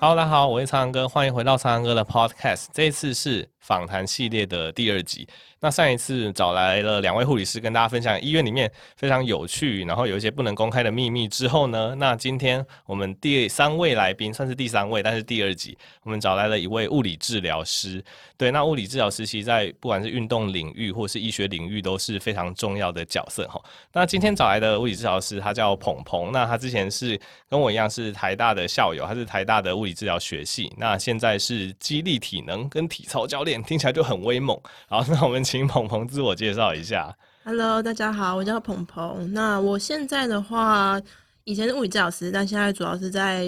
[0.00, 2.66] Hello，大家好，我是苍狼哥，欢迎回到苍狼哥的 Podcast。
[2.72, 5.28] 这一次是访谈系列的第二集。
[5.60, 18.02] 那上一次找来了两位护理师跟大家分享医院里面非常有趣，然后有一些不能公开的秘密之后呢，那今天我们第三位来宾算是第三位，但是第二集我们找来了一位物理治疗师。
[18.36, 23.60] 对，那物理治疗师其实在不管是运动领域或是医学领域都是非常重要的角色哈。
[23.92, 34.56] 那今天找来的物理治疗师他叫鹏鹏，那他之前是跟我一样是台大的校友，他是台大的物理治疗学系，那现在是肌力体能跟体操教练，听起来就很威猛。
[34.88, 35.38] 好， 那我们。
[35.48, 37.16] 请鹏鹏自我介绍一下。
[37.42, 39.32] Hello，大家好，我叫鹏鹏。
[39.32, 41.00] 那我现在的话，
[41.44, 43.46] 以前是物理治疗师，但现在主要是在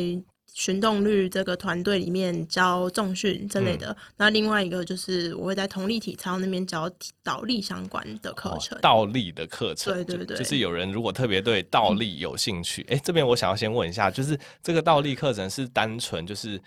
[0.55, 3.88] 循动率这个团队里面教重训之类的。
[3.88, 6.91] 嗯、那另外一个就是我会在同力体操那边教
[7.22, 8.78] 倒立相关的课程。
[8.78, 16.58] 哦、倒立的课程，对对对，就，就是有人如果特别对倒立有兴趣，哎、这边我想要先问一下，就是这个倒立课程是单纯就是。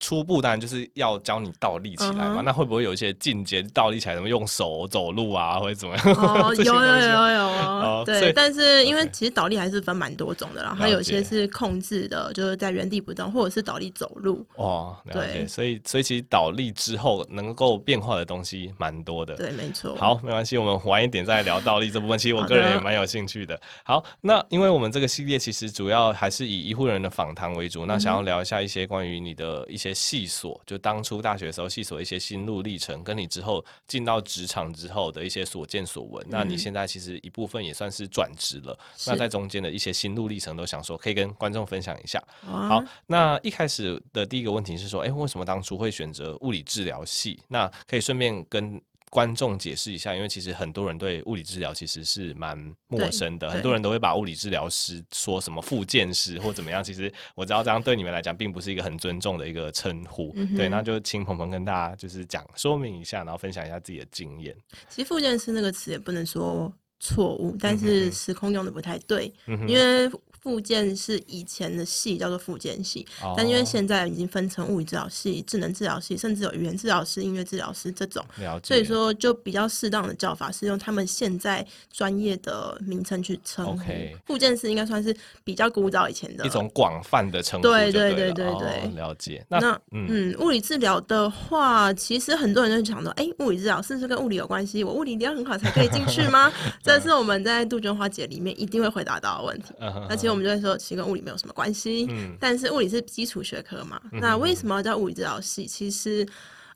[0.00, 2.42] 初步当然就是要教你倒立起来嘛，uh huh.
[2.42, 6.04] 那会不会有一些进阶倒立起来，什么用手走路啊，或者怎么样？
[6.16, 14.42] 哦、oh, 有有有有哦，对，但是因为其实倒立还是分蛮多种的啦，它有些是控制的，就是在原地不动，或者是倒立走路。
[14.56, 14.96] 哦。
[15.12, 19.34] 对，所以所以其实倒立之后能够变化的东西蛮多的。
[19.34, 19.94] 对，没错。
[19.96, 22.18] 好，没关系，我们晚一点再聊倒立这部分。
[22.18, 23.60] 其实 我个人也蛮有兴趣的。
[23.84, 29.89] 好，的好，那因为我们这个系列其实主要还是以医护人的访谈为主，那想要聊一下一些关于你的一些。
[29.94, 36.24] 细琐就当初大学的时候细琐一些心路历程，跟你之后进到职场之后的一些所见所闻。
[36.26, 38.78] 嗯、那你现在其实一部分也算是转职了。
[39.06, 42.18] 那在中间的一些心路历程，都想说可以跟观众分享一下。
[42.46, 47.40] 啊、好，那一开始的第一个问题是说，哎、欸，为什么当初会选择物理治疗系？
[47.48, 48.80] 那可以顺便跟。
[49.10, 56.82] 观众解释一下，因为其实很多人对物理治疗其实是蛮陌生的，很多人都会把物理治疗师说什么复健师或怎么样。
[56.82, 60.32] 其实我知道这样对你们来讲并不是一个很尊重的一个称呼。
[60.36, 64.56] 嗯、对，那就请鹏鹏跟大家就是讲说明一下，然后分享一下自己的经验。
[64.88, 70.08] 其实复健师那个词也不能说错误，但是时空用的不太对，嗯、因为。
[70.40, 78.68] 复健是以前的系叫做复健系，哦、但因为现在已经分成物理治疗系、智能治疗系，甚至有语言治疗师、音乐治疗师这种，了解。
[78.68, 83.76] 所以说就比较适当的叫法是用他们现在专业的名称去称呼。
[84.24, 85.14] 复 Okay 健师应该算是
[85.44, 87.90] 比较古早以前的一种广泛的称呼对。
[87.92, 89.44] 对对对对对，哦、了解。
[89.48, 94.84] 那，那嗯，嗯，物理治疗的话，其实很多人就想到，哎、欸，物理治疗是不是跟物理有关系？
[94.84, 96.52] 我物理一定要很好才可以进去吗？
[96.82, 99.74] 这是我们在杜鹃花节里面一定会回答到的问题。
[100.08, 102.06] 而且我们就会说，其实跟物理没有什么关系。
[102.10, 104.00] 嗯，但是物理是基础学科嘛。
[104.12, 105.66] 嗯、那为什么要叫物理治疗系？
[105.66, 106.26] 其实，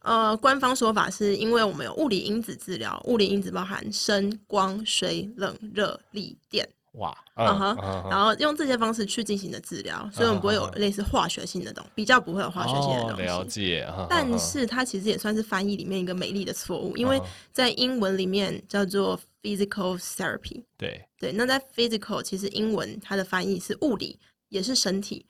[0.03, 6.69] 呃，官方说法是因为我们有物理因子治疗，物理因子包含声、光、水、冷、热、力、电。
[6.95, 7.77] 哇，嗯哼，
[8.09, 13.23] 然后用这些方式去进行的治疗，所以我们不会有类似化学性的东西，比较不会有化学性的东西。
[13.23, 13.89] 了解。
[14.09, 17.21] 但是它其实也算是翻译里面一个美丽的错误，因为
[17.53, 20.63] 在英文里面叫做 physical therapy。
[20.79, 24.17] 对对，那在 physical 其实英文它的翻译是物理，
[24.51, 25.27] 也是身体。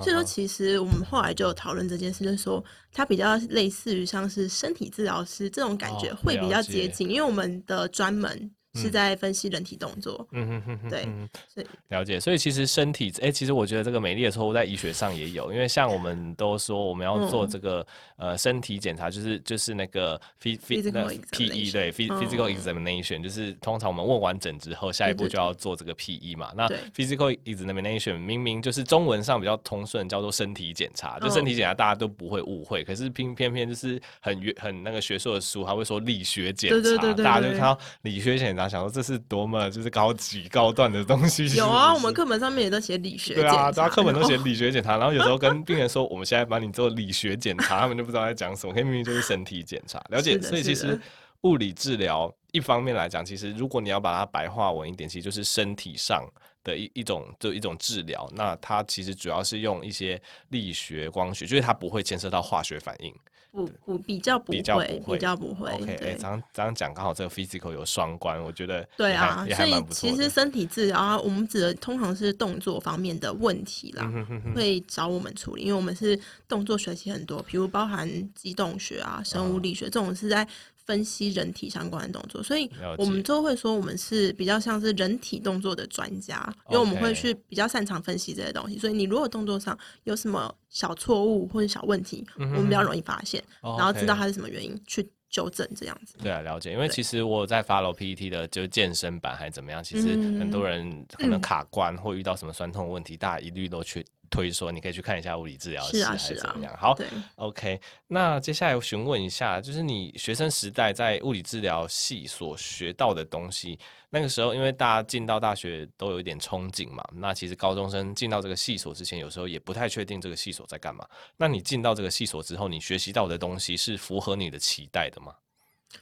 [0.00, 8.48] 所以说，其实我们后来就有讨论这件事，就是说它比较类似于像是身体治疗师这种感觉会比较接近，因为我们的专门。
[8.74, 11.08] 是在分析人体动作，嗯哼哼哼，对，
[11.54, 12.20] 是了解。
[12.20, 17.84] 所以其实身体，哎、欸，其实我觉得这个美丽的错误在医学上也有，因为像我们都说我们要做这个、
[18.16, 26.52] 嗯、呃身体检查，就是就是那个 physical PE 对 physical examination，、嗯、就是通常我们问完诊之后，下一步就要做这个 PE 嘛。
[26.54, 38.68] 那 physical examination 明明就是中文上比较通顺，叫做身体检查，就身体检查大家都不会误会，可是偏偏偏就是很很那个学术的书，他会说理学检查，对对对对对，大家就看到理学检查。
[38.68, 41.46] 想说这是多么就是高级高段的东西。
[41.54, 43.34] 有啊，我们课本上面也都写理学。
[43.34, 48.74] 对啊，大家课本都写理学检查，然后有时候跟病人说， 我们现在帮你做理学检查，他们就不知道在讲什么。
[48.74, 50.40] 可以明明就是身体检查，了解。
[50.40, 51.00] 所以其实
[51.42, 56.26] 物理治疗一方面来讲，其实如果你要把它白话文一点，其实就是身体上
[56.64, 58.28] 的一一种就一种治疗。
[58.34, 63.14] 那它其实主要是用一些力学、光学，就是它不会牵涉到化学反应。
[63.50, 65.70] 不不比较不会，比较不会，比较不会。
[65.70, 74.10] OK，哎，这样这样讲刚好这个 physical 有双关，我觉得对啊，所以其实身体治疗啊，我们指的通常是动作方面的问题啦，
[74.54, 80.46] 会找我们处理，因为我们是动作学习很多，比如包含机动学啊、生物力学这种是在。
[80.88, 88.78] 分析人体相关的动作，所以我们都会说我们是比较像是人体动作的专家，因为我们会去比较擅长分析这些东西。
[88.78, 96.16] 所以你如果动作上有什么小错误或者小问题，我们比较容易发现，然后知道它是什么原因去纠正这样子。
[96.22, 96.72] 对啊，了解。
[96.72, 100.08] 因为其实我在 follow PET 的，就是健身版还是怎么样，其实
[100.38, 106.76] 很多人可能卡关或遇到什么酸痛问题，大家一律都去推说你可以去看一下物理治疗师，还是怎么样？
[106.76, 106.96] 好
[107.36, 107.80] ，OK。
[108.06, 113.78] 那接下来询问一下，就是你学生时代在物理治疗系所学到的东西，
[114.10, 121.06] 那个时候因为大家进到大学都有一点憧憬嘛，那其实高中生进到这个系所之前，有时候也不太确定这个系所在干嘛。
[121.36, 125.34] 那你进到这个系所之后，你学习到的东西是符合你的期待的吗？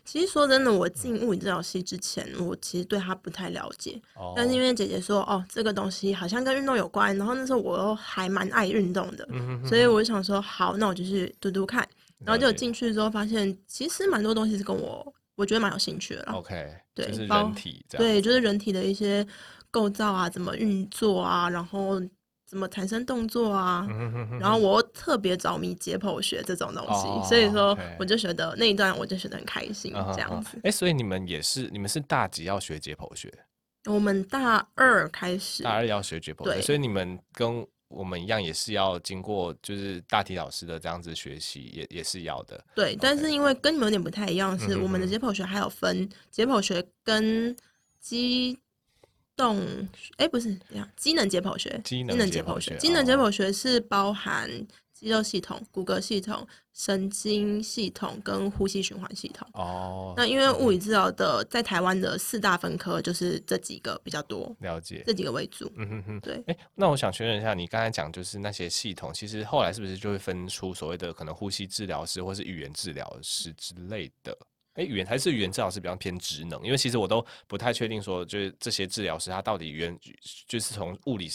[0.04, 4.00] 其实说真的，我进物理治疗系之前，我其实对他不太了解。
[4.14, 11.86] 哦、但是因为姐姐说，哦，这个东西好像跟运动有关，然后那时候我又还蛮爱运动的，嗯、所以我就想说，好，那我就去读读看。
[12.24, 16.22] 然后就进去之后，发现其实蛮多东西是跟我我觉得蛮有兴趣的。
[16.32, 19.26] OK，对，就是人体这样，对，就是人体的一些
[19.70, 22.00] 构造啊，怎么运作啊，然后。
[22.46, 23.84] 怎么产生动作啊？
[24.40, 30.56] 然后我特别着迷解剖学这种东西，哦、所以说我就觉得那一段我就学得很开心，这样子。
[30.58, 33.32] 哎、哦，所以你们也是，你们是大几要学解剖学？
[33.86, 42.64] 我们大二开始，大二要学解剖学，所以你们跟我们一样，也是要经过就是大体老师的这样子学习，也也是要的。
[42.76, 47.56] 对但是因为跟你们有点不太一样，是我们的解剖学还有分解剖学跟
[47.98, 48.56] 机。
[49.36, 49.58] 动，
[50.16, 54.50] 哎、欸，不是这样，机能解剖学，机能解剖学，机能解剖学是包含
[54.92, 59.46] 肌肉系统、骨骼系统、神经系统跟呼吸循环系统。
[59.52, 65.70] 哦，那因为物理治疗的在台湾的四大分科就是这几个比较多，了解这几个为主。
[65.76, 66.36] 嗯哼哼，对。
[66.46, 74.36] 哎、欸，那我想确认一下，你刚才讲就是那些系统，其实后来是不是就会分出所谓的可能呼吸治疗师或是语言治疗师之类的？
[74.76, 79.98] 哎，语言还是语言治疗师比较偏职能，因为其实我都不太确定说，就是这些治疗师他到底原
[80.46, 81.28] 就是从物理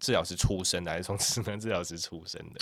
[0.00, 2.60] 治疗师出身的，还是从职能治疗师出身的？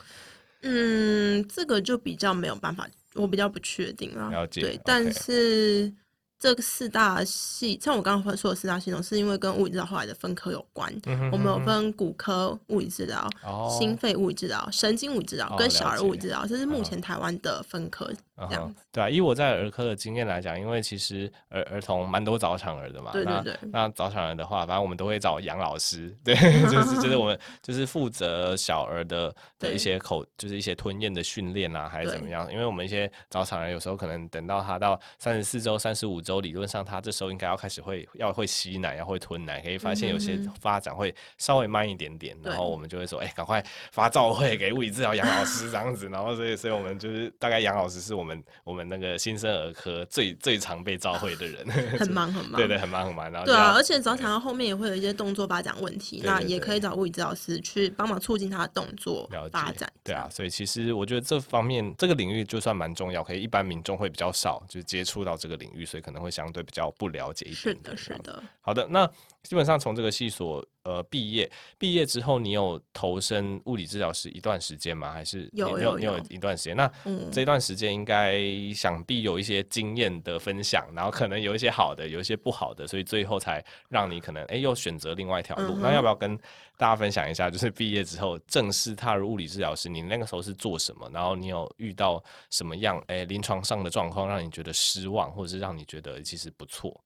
[0.63, 4.31] 嗯，这个就比较没有办法，我比较不确定啊。
[4.31, 5.93] 了解，对但是。
[6.37, 10.93] 这个四大系，像我刚刚说的四大系统，是因为跟物理治疗后来的分科有关。
[11.07, 18.13] 嗯、哼哼我们有分骨科物理治疗、哦、心肺物理治疗、神经物理治疗跟小儿物理治疗，哦、这是目前台湾的分科。
[18.34, 23.11] 这样子，对啊，以我在儿科的经验来讲，因为其实儿儿童蛮多早产儿的嘛。
[23.13, 23.59] 对对对。
[23.73, 26.35] 那，那早产儿的话，反正我们都会找杨老师， 对，
[26.71, 32.53] 就是就是我们就是负责小儿的的一些口，就是一些吞咽的训练啊，还是怎么样？
[32.53, 36.35] 因为我们一些早产儿有时候可能等到他到三十四周、三十五周。
[36.45, 42.37] 理论上，他这时候应该要开始会要会吸奶，要会吞奶，可以发现有些发展会稍微慢一点点。
[42.43, 46.09] 嗯、然后我们就会说，哎对，赶、欸、快发照会给物理治疗杨老师这样子。
[46.09, 51.67] 然后所以，所以我们就是大概杨老师是我们我们那个新生儿科最最常被召会的人，
[51.99, 53.31] 很忙 很忙，对对，很忙很忙。
[53.31, 59.93] 然后对啊，而且早产到后面也会有一些动作发展问题，那也可以找物理治疗师去帮忙促进他的动作发展。
[60.03, 66.91] 对啊，所以其实我觉得这方面这个领域就算蛮重要，可以一般民众会比较少就是接触到这个领域，所以可能会相对比较。
[66.97, 68.41] 不了解一点，是的，是的。
[68.61, 69.11] 好的，那
[69.45, 75.13] 基本上从这个系所呃毕业，毕业之后你有投身物理治疗师一段时间吗？
[75.13, 76.77] 还是有有你有一段时间？
[76.77, 76.91] 那
[77.31, 78.41] 这段时间应该
[78.75, 85.75] 想必有一些经验的分享，然后可能有一些好的，有一些不好的，所以最后才让你可能哎又选择另外一条路。
[85.75, 86.37] 嗯、那要不要跟
[86.77, 87.51] 大家分享一下？
[87.51, 91.09] 就是毕业之后正式踏入物理治疗师，你那个时候是做什么？
[91.13, 96.99] 然后你有遇到什么样哎临床上的状况，让你觉得失望，或者是让你觉得其实不错？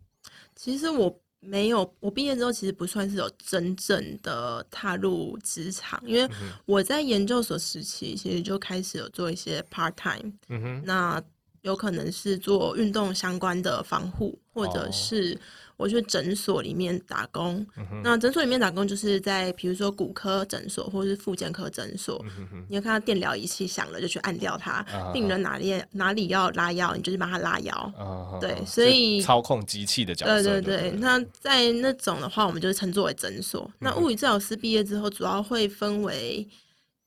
[0.54, 6.28] 其实我没有，我毕业之后其实不算是有真正的踏入职场，因为
[6.66, 11.22] 我在研究所时期其实就开始有做一些 part time，嗯哼，那
[11.62, 15.34] 有可能是做运动相关的防护，或者是。
[15.34, 15.40] 哦
[15.78, 30.90] 我去诊所里面打工，嗯、那诊所里面打工就是在比如说骨科诊所或者是复健科诊所，嗯、你要看到电疗仪器响了就去按掉它，病人哪里哪里要拉药，你就去帮他拉药，对，所以操控机器的角色，对对对。
[30.98, 33.62] 那在那种的话，我们就称作为诊所。
[33.74, 36.44] 嗯、那物理治疗师毕业之后，主要会分为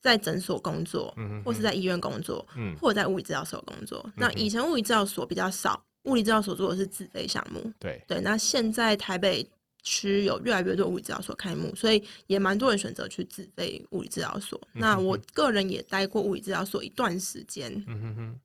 [0.01, 4.01] 在诊所工作，嗯、或是在医院工作，嗯、或者在物理治疗所工作。
[4.05, 5.83] 嗯、那以前物理治疗所比较少。
[6.03, 8.19] 物理治疗所做的是自费项目，对对。
[8.21, 9.47] 那现在台北
[9.83, 14.59] 区有越来越多物理治疗所开幕，所以也蛮多人选择去自费物理治疗所。
[14.73, 17.71] 嗯、哼哼那我个人也待过物理治疗所一段时间。
[17.87, 18.39] 嗯哼哼。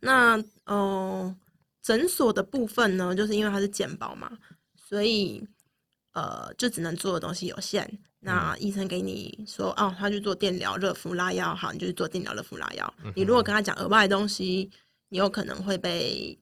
[0.00, 1.36] 那呃，
[1.82, 4.30] 诊所的部分呢，就是因为它是健保嘛，
[4.76, 5.42] 所以
[6.12, 7.98] 呃，就只能做的东西有限。
[8.20, 12.94] 那医生给你说，哦，他去做电疗、热敷、拉药，好，你就去做电疗、热敷、拉药。
[13.14, 14.70] 你如果跟他讲额外的东西，
[15.08, 16.38] 你有可能会被。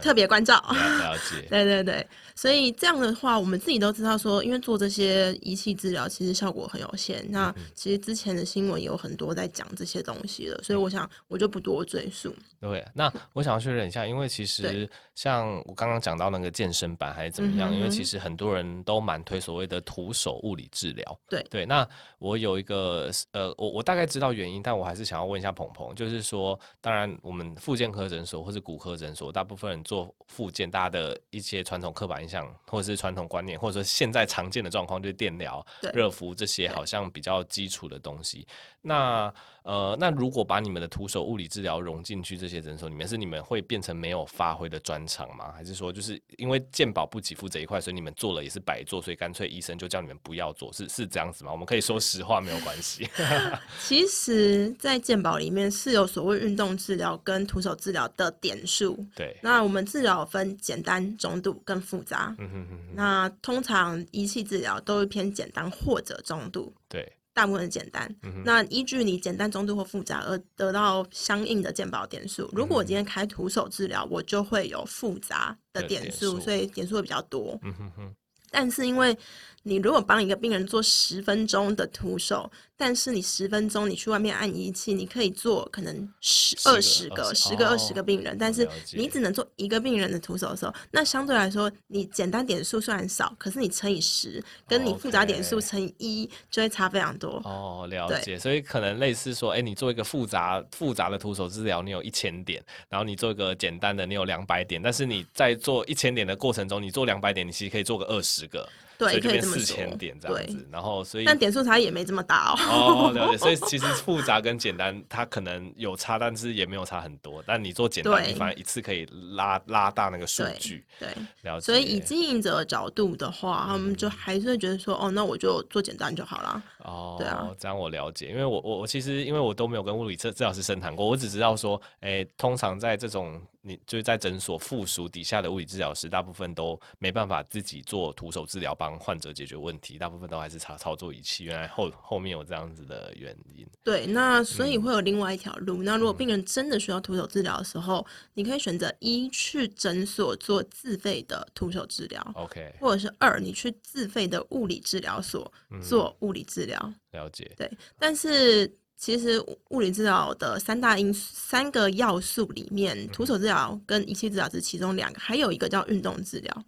[0.00, 0.54] 特别关照。
[0.70, 1.46] 了解。
[1.50, 7.24] 对对对，所以这样的话，我们自己都知道说，因为做这些仪器治疗其实效果很有限。
[7.30, 12.34] 那其实之前的新闻有很多在讲这些东西了，所以我想我就不多赘述。
[12.60, 21.20] 对，那我想要确认一下，因为其实像我刚刚讲到那个健身版还是怎么样，因为其实很多人都蛮推所谓的徒手物理治疗。
[21.28, 21.86] 对对，那
[22.18, 38.46] 我有一个呃，我我大概知道原因，但我还是想要问一下鹏鹏，就是说，当然我们复健科诊所或是骨科诊所，大部分人做复健，大家的一些传统刻板印象或者是传统观念，或者说现在常见的状况，就是电疗、热敷这些好像比较基础的东西。
[38.82, 39.32] 那
[39.64, 45.50] 呃，那如果把你们的徒手物理治疗融进去这些诊所里面，是你们会变成没有发挥的专长吗？
[45.52, 51.50] 还是说，就是因为健保不给付这一块，所以你们做了也是白做，所以干脆医生就叫你们不要做，是是这样子吗？
[51.50, 53.08] 我们可以说实话，没有关系。
[53.80, 59.02] 其实，在健保里面是有所谓运动治疗跟徒手治疗的点数。
[59.16, 59.34] 对。
[59.40, 62.36] 那我们治疗分简单、中度跟复杂。
[62.38, 62.78] 嗯哼哼。
[62.94, 66.70] 那通常仪器治疗都是偏简单或者中度。
[66.86, 67.10] 对。
[67.34, 72.48] 大部分简单，嗯、那依据你简单、中度或复杂而得到相应的鉴保点数。
[72.52, 77.58] 如果我今天开徒手治疗，我就会有复杂的点数，所以点数会比较多。
[77.62, 78.14] 嗯哼哼。
[78.54, 79.16] 但是因为
[79.64, 97.40] 你如果帮一个病人做十分钟的徒手，但是你十分钟你去外面按仪器，你可以做可能十二十个、十个二十个病人，但是你只能做一个病人的徒手的时候，那相对来说，你简单点数虽然少，可是你乘以十，跟你复杂点数乘以一就会差非常多。
[97.44, 98.36] 哦，了解。
[98.38, 108.68] 所以可能类似说，哎，你做一个复杂复杂的徒手治疗，你有一千点，然后你做一个简单的，你有两百点，但是你在做一千点的过程中，你做两百点，你其实可以做个二十个。
[108.96, 109.58] 对，可以这么说。
[109.58, 113.10] 四千点这样子，然后所以但点数差也没这么大哦。
[113.10, 113.36] 哦，了解。
[113.36, 117.42] 所以 其实复杂跟简单，它可能有差，但是也没有差很多。
[117.44, 120.86] 但你做简单，你反而一次可以拉拉大那个数据。
[121.00, 121.08] 对，
[121.42, 121.66] 了解。
[121.66, 126.62] 所以以经营者的角度的话，他们就还是会觉得说，哦，那我就做简单就好了。
[126.84, 128.28] 哦，对啊，这样我了解。
[128.28, 133.42] 因为我我我其实因为我都没有跟物理治治疗师深谈过，我只知道说，哎，通常在这种。
[133.66, 141.44] 你就是在诊所附属底下的物理治疗师，大部分都没办法自己做徒手治疗帮患者解决问题，大部分都还是操操作仪器。
[141.44, 143.66] 原来后后面有这样子的原因。
[143.82, 145.82] 对，那所以会有另外一条路。
[145.82, 155.50] 嗯、那如果病人真的需要徒手治疗的时候，嗯、你可以选择一去诊所做自费的徒手治疗，OK，或者是二你去自费的物理治疗所
[155.82, 156.78] 做物理治疗。
[156.84, 157.50] 嗯、了解。
[157.56, 158.70] 对，但是。
[159.04, 166.64] 其实物理治疗的三大因三个要素里面，徒手治疗跟仪器治疗是其中两个，还有一个叫运动治疗。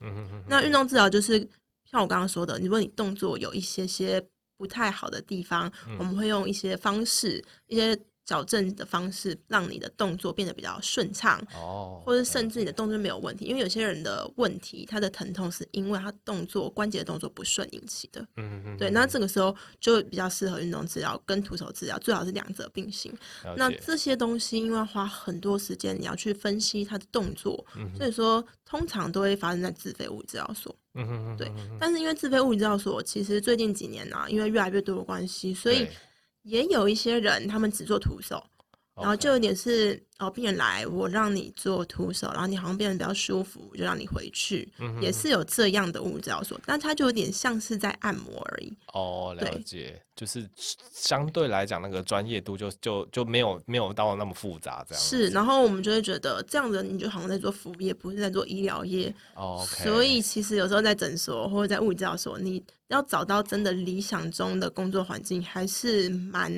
[0.47, 1.39] 那运动治疗就是
[1.91, 4.23] 像我刚刚说的，如果你动作有一些些
[4.59, 7.99] 不太好的地方，我们会用一些方式，一些。
[8.27, 23.17] 矫正的方式让你的动作变得比较顺畅，哦，或者甚至你的动作没有问题，因为有些人的问题，他的疼痛是因为他动作关节的动作不顺引起的，嗯嗯，对，那这个时候就比较适合运动治疗跟徒手治疗，最好是两者并行。
[23.57, 27.65] 那这些东西因为要花很多时间，你要去分析他的动作，
[27.97, 31.49] 所以说通常都会发生在自费物理治疗所，嗯嗯对。
[31.79, 35.87] 但是因为自费物理治疗所其实最近几年呢、啊，因为越来越多的关系，所以。
[36.47, 38.43] 也有一些人，他们只做徒手.
[38.95, 48.77] 然后就有点是哦，病人来，我让你做徒手，然后你好像变得比较舒服，就让你回去，嗯、也是有这样的物理治疗所，但它就有点像是在按摩而已。
[48.93, 50.01] 哦，了解。
[50.17, 55.05] 就是相对来讲，那个专业度就就就没有没有到那么复杂这样。
[55.05, 59.15] 是，然后我们就会觉得这样子，你就好像在做服务业，不是在做医疗业。
[59.35, 59.83] Oh, okay.
[59.83, 66.51] 所以其实有时候在诊所或者在物理治疗所，你要找到真的理想中的工作环境，还是蛮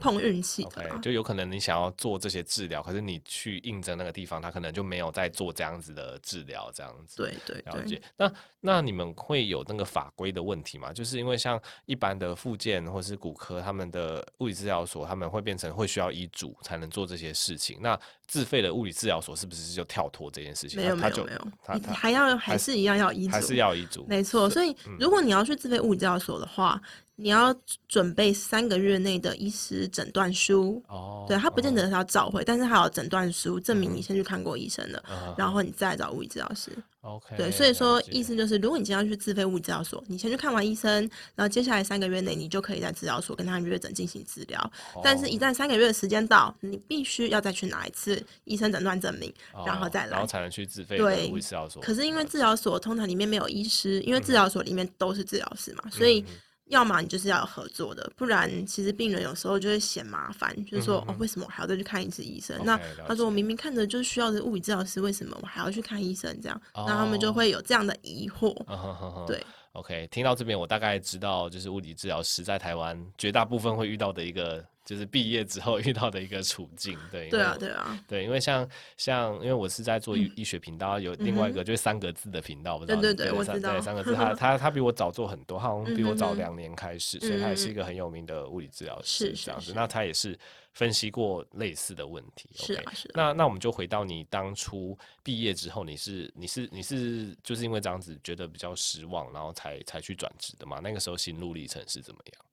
[0.00, 0.82] 碰运气的。
[0.82, 1.00] Okay.
[1.02, 7.16] 就有可能你想要做这些治疗，可是你去应征那个地方，他可能就没有在做这样子的治疗，这样子。
[7.16, 7.72] 对对对。
[7.72, 8.00] 了解。
[8.16, 10.92] 那那你们会有那个法规的问题吗？
[10.92, 12.84] 就是因为像一般的附件。
[12.94, 17.78] 或是骨科，他们的物理治疗所，他们会变成会需要医嘱才能做这些事情。
[17.80, 20.80] 那自费的物理治疗所是不是就跳脱这件事情？
[20.80, 24.06] 没有，没有，没有，他还要还是一样要医嘱，还是要医嘱。
[24.08, 26.80] 没错，所以如果你要去自费物理治疗所的话，
[27.16, 27.54] 你要
[27.86, 30.82] 准备三个月内的医师诊断书。
[30.88, 35.02] 哦，对，他不见得是要召回，但是还有诊断书证明你先去看过医生了，
[35.36, 36.70] 然后你再找物理治疗师。
[37.02, 40.90] OK，对，所以说意思就是，如果你今天要去自费物理治疗所，你先去看完医生，
[41.34, 44.58] 然后接下来三个月内，你就可以在治疗所跟他约诊进行治疗。
[44.94, 45.04] Oh.
[45.04, 49.68] 但是，一旦三个月的时间到，你必须要再去拿一次医生诊断证明，oh.
[49.68, 51.82] 然后再来，然后才能去自费的物理治疗所。
[51.82, 56.24] 可是因为治疗所通常里面没有医师，因为治疗所里面都是治疗师嘛，嗯、所以
[56.66, 66.34] 要么你就是要有合作的，不然其实病人有时候就会嫌麻烦，就是说、嗯、哦，为什么我还要再去看一次医生？Okay, 那他说我明明看着就是需要的物理治疗师，为什么我还要去看医生？
[66.40, 68.54] 这样，那、哦、他们就会有这样的疑惑。
[68.66, 74.64] 哦、对，OK，听到这边我大概知道，就是物理治疗师在台湾绝大部分会遇到的一个。
[74.84, 89.72] 就是毕业之后遇到的一个处境，对对啊，对啊，对，因为像像，因为我是在做医医学频道，有另外一个就是三个字的频道，不知道对对对，我知道，对三个 字，他他他比我早做很多，他好像比我早两年开始，所以他也是一个很有名的物理治疗师，这样子。
[89.74, 90.38] 那他也是
[90.72, 92.50] 分析过类似的问题。
[92.54, 93.10] 是啊，是。
[93.14, 100.80] 那那我们就回到你当初毕业之后，你是你是你是就是因为这样子觉得比较失望，然后才才去转职的嘛？
[100.82, 102.44] 那个时候心路历程是怎么样？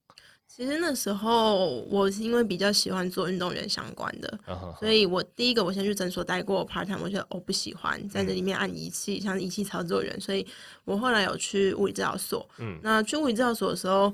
[0.53, 4.77] 其实那时候我是因为比较喜欢做运动员相关的，uh huh.
[4.79, 10.45] 所以我第一个我先去诊所待过 part time，我觉得我不喜欢在那里面按仪器，嗯、像仪器操作员，所以
[10.83, 12.45] 我后来有去物理治疗所。
[12.57, 14.13] 嗯，那去物理治疗所的时候，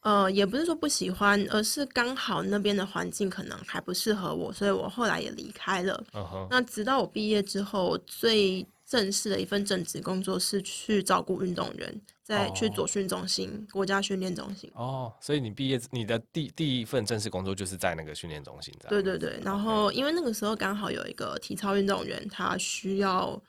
[0.00, 6.02] 呃，也不是说不喜欢，而是刚好那边的环境可能还不适合我，所以我后来也离开了。
[6.12, 6.46] Uh huh.
[6.50, 12.00] 那直到我毕业之后，最正式的一份正职工作是去照顾运动员。
[12.26, 13.72] 再去左训中心，oh.
[13.72, 14.68] 国家训练中心。
[14.74, 18.74] 哦，所以你毕业，你的第第一份正式工作就是在那个训练中心。
[18.88, 23.40] 对对对，然后因为那个时候刚好有一个体操运动员，他需要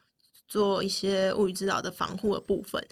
[0.47, 2.87] 做一些物理治疗的防护的部分，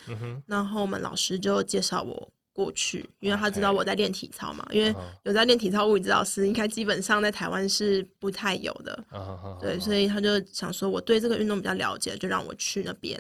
[0.48, 2.32] 然后我们老师就介绍我。
[2.56, 9.04] 过去，因为他知道我在练体操嘛，因为有在练体操物理治疗师，应该基本上在台湾是不太有的，
[9.60, 13.20] 对，所以他就想说我对这个运动比较了解，就让我去那边。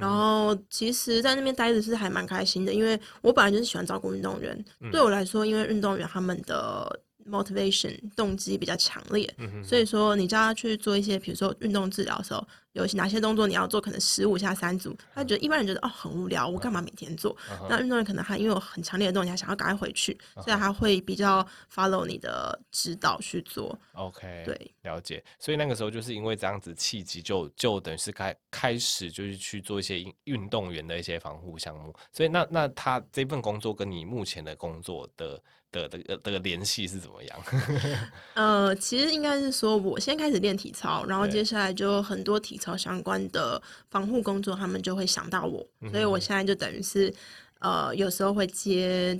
[0.00, 7.00] 然后其实，在那边待着是还蛮开心的，因为我本来就是喜欢照顾运动员，对我来说，因为运动员他们的。
[7.30, 9.32] Motivation 动机比较强烈，
[9.64, 17.36] 所以说你叫他去做一些，比如说运动治疗的时候，有哪些动作你要做，可能十五下三组，他觉得一般人觉得哦很无聊，我干嘛每天做？
[17.50, 23.78] 嗯、那运动员可能他因为有很强烈的动机，他想要赶快回去，所以他会比较 follow 你的指导去做。
[23.94, 25.24] OK，对，了解。
[25.38, 31.94] 所以那个时候就是因为这样子契机，就就等于是开开始就是去做一些运动员的一些防护项目。
[32.12, 35.42] 所以那那他这份工作跟你目前的工作的。
[35.76, 37.38] 的的的的联系是怎么样？
[38.34, 47.12] 呃，其实应该是说，我先开始练体操，然后接下来就很多体操相关的防护工作，他们就会想到我，所以我现在就等于是，
[47.60, 49.18] 呃，有时候会接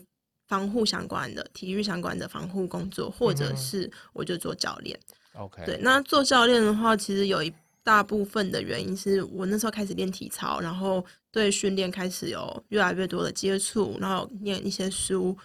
[0.48, 4.98] 防护相关的、体育相关的防护工作，或者是我就做教练。
[5.34, 15.36] OK，对，那做教练的话，其实有一大部分的原因是我那时候开始练体操，然后对训练开始有越来越多的接触，然后念一些书。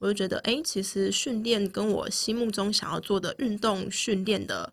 [0.00, 4.72] 我就觉得，哎、欸，其实训练跟我心目中想要做的运动训练的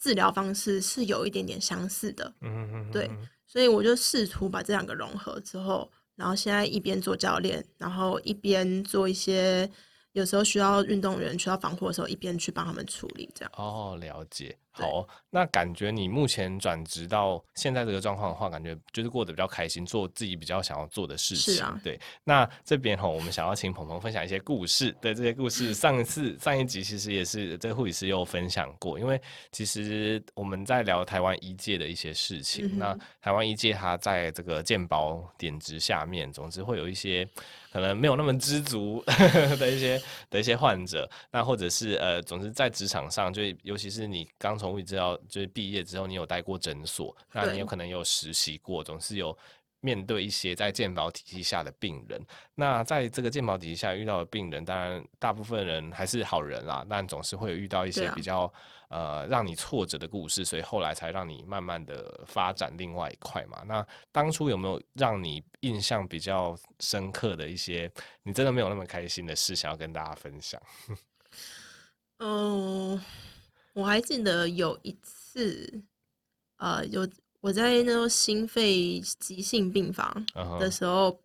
[0.00, 3.08] 治疗方式是有一点点相似的，嗯嗯嗯，对，
[3.46, 9.70] 所以我就试图把这两个融合之后，然后现在一边做教练，然后一边做一些。
[10.12, 13.52] 有时候需要运动员需要防护的时候，一边去帮他们处理这样。
[13.56, 14.56] 哦，了解。
[14.74, 21.54] 好，那感觉你目前转职到现在这个状况的话，感觉就是过得比较开心，做自己比较想要做的事情。
[21.54, 21.78] 是啊。
[21.84, 22.00] 对。
[22.24, 24.90] 那这边哈，我们想要请鹏鹏分享一些故事。
[25.00, 29.20] 对，这些故事， 上一次上一集其实也是这个护理师有分享过，因为
[29.50, 32.66] 其实我们在聊台湾医界的一些事情。
[32.66, 37.28] 嗯、那台湾医界它在这个健保点值下面，总之会有一些。
[37.72, 39.02] 可能没有那么知足
[39.58, 49.36] 的一些的一些患者，那或者是呃，总之在职场上，就尤其是你刚从物理治疗就是毕业之后，你有待过诊所，那你有可能有实习过，总是有
[49.82, 52.18] 面对一些在健保体系下的病人。
[52.54, 58.50] 那在这个健保体系下遇到的病人，当然大部分人还是好人啦，但总是会有遇到一些比较。
[58.92, 63.62] 呃，让你挫折的故事，所以后来才让你慢慢的发展另外一块嘛。
[63.66, 67.90] 那当初有没有让你印象比较深刻的一些，
[68.22, 70.60] 你真的没有那么开心的事，想要跟大家分享？
[72.18, 73.04] 嗯、呃，
[73.72, 75.82] 我还记得有一次，
[76.58, 77.08] 呃，有
[77.42, 80.24] 我在那个心肺急性病房
[80.58, 81.18] 的时候，uh huh.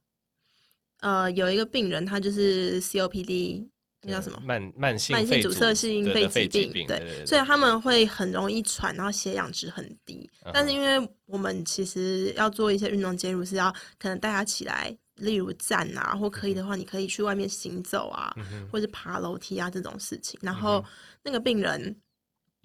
[0.99, 3.65] 呃，有一个病人，他就是 COPD。
[4.03, 4.39] 那叫什么？
[4.45, 10.29] 慢慢性慢性阻塞性肺疾病，对，对，所以他们会很容易喘，然后血氧值很低。
[10.53, 20.39] 但是因为我们其实要做一些运动介入，是要可能带他起来，例如站啊，或可以的话，你可以去外面行走啊，嗯、或者爬楼梯啊这种事情。
[20.43, 20.85] 然后
[21.23, 21.93] 那个病人，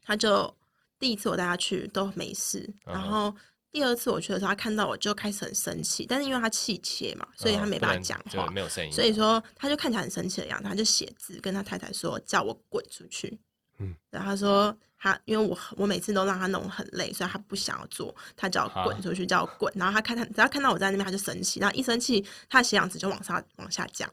[0.02, 0.54] 他就
[1.02, 3.34] 第一次我带他去都没事，然后。
[3.72, 8.92] 第二次我去的时候，他看到我就开始很生气，但是因为他气切嘛，所以他没办法讲话，哦、没有声音。
[8.92, 13.40] 所以说他就看起来很生气的样子，他就写字跟他太太说叫我滚出去。
[13.78, 19.72] 嗯，然后他说他因为我我每次都让他弄很累，所以他不想要做，他叫我滚出去，叫我滚。
[19.74, 24.06] 然后他看他只要看到我在那边，他就生气，然后一生气，他的血氧值就往上往下降。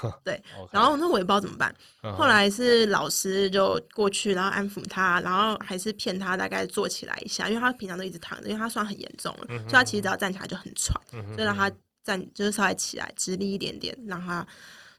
[0.24, 1.74] 对，然后那我也不知道怎么办。
[2.16, 11.00] 后来是老师就过去，然后安抚他，然后还是骗他大概坐起来一下，因为他平常都一直躺着，因为他算很严重了，所以他其实只要站起来就很喘，
[11.34, 11.70] 所以让他
[12.04, 14.46] 站就是稍微起来，直立一点点，让他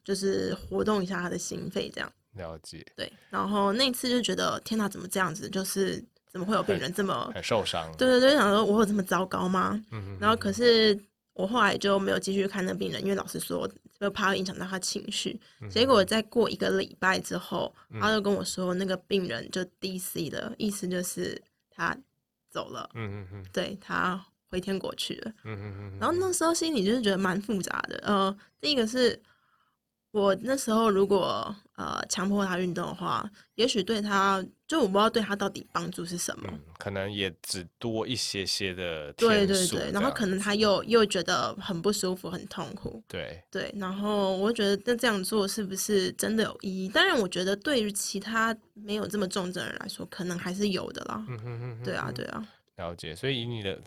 [0.03, 2.11] 就是活动一下他的心肺，这样。
[2.35, 2.85] 了解。
[2.95, 5.49] 对，然后那次就觉得天哪，怎么这样子？
[5.49, 7.91] 就是怎么会有病人这么很受伤？
[7.97, 9.81] 对对对，想说我有这么糟糕吗？
[10.19, 10.99] 然后可是。
[11.35, 13.67] 我后来就没有继续看那病人，因为老师说
[14.03, 15.39] 就怕会影响到他情绪。
[15.61, 21.97] 嗯、结果再过一个礼拜之后，嗯、他就跟我说，那个病人就 DC 了，意思就是他
[22.49, 22.89] 走了。
[22.93, 25.31] 嗯嗯嗯，对，他回天国去了。
[25.43, 25.97] 嗯嗯嗯。
[25.99, 27.97] 然后那时候心里就是觉得蛮复杂的。
[28.05, 29.19] 呃，第一个是。
[30.13, 39.11] 我那时候如果呃强迫他运动的话，也许对他就我不知道对他到底帮助是什么，嗯，可能也只多一些些的。
[39.13, 43.03] 对对对，然后可能他又又觉得很不舒服、很痛苦。
[43.07, 46.87] 对对，然后我觉得那这样做是不是真的有意义？
[46.89, 51.25] 当然，我觉得对于其他没有这么重症的人来说，可能还是有的啦。
[51.27, 51.83] 嗯哼哼哼。
[51.83, 52.47] 对啊对啊。
[52.75, 53.81] 了解，所以以你的。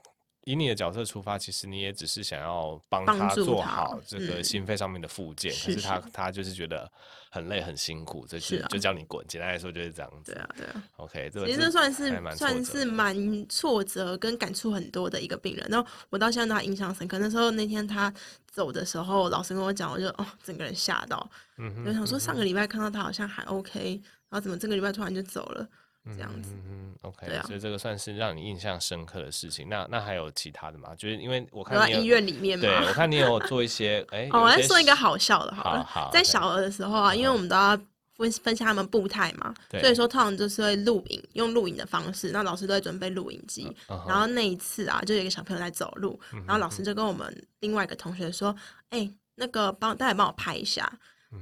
[0.46, 6.88] 以你的角色出发，其实你也只是想要帮他做好这个心肺上面的复健，可是他他就是觉得
[7.30, 9.26] 很累很辛苦，这就就叫你滚。
[9.26, 10.32] 简单来说就是这样子。
[10.32, 10.82] 对啊，对啊。
[10.98, 13.16] OK，这其实这算是算是蛮
[13.48, 15.66] 挫折跟感触很多的一个病人。
[15.68, 17.18] 然后我到现在都还印象深刻。
[17.18, 18.14] 那时候那天他
[18.48, 21.28] 走的时候，老师跟我讲，我就哦整个人吓到。
[21.58, 21.84] 嗯哼。
[21.88, 25.68] 我想说上个礼拜看到他好像还 OK，然后怎么这个礼拜突然就走了？
[26.14, 29.68] 这样子，嗯 OK，所以这个算是让你印象深刻的事情。
[29.68, 30.94] 那那还有其他的吗？
[30.96, 37.76] 就是因为我看你在医院里面嘛，对，我看你有做一些， 哎，我来说一个好笑的，好了，在小儿的时候啊，因为我们都要
[38.14, 43.70] 分分享他们步态嘛，所以说通常就是会录影，用录影的方式，那老师都会准备录影机。
[43.88, 48.54] 然后那一次啊，就有一个小朋友在走路，然后老师就跟我们另外一个同学说，
[48.88, 50.90] 哎，那个帮大家帮我拍一下。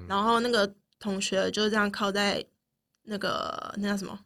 [0.09, 2.45] 然后那个同学就这样靠在
[3.05, 4.19] 那个那叫什么？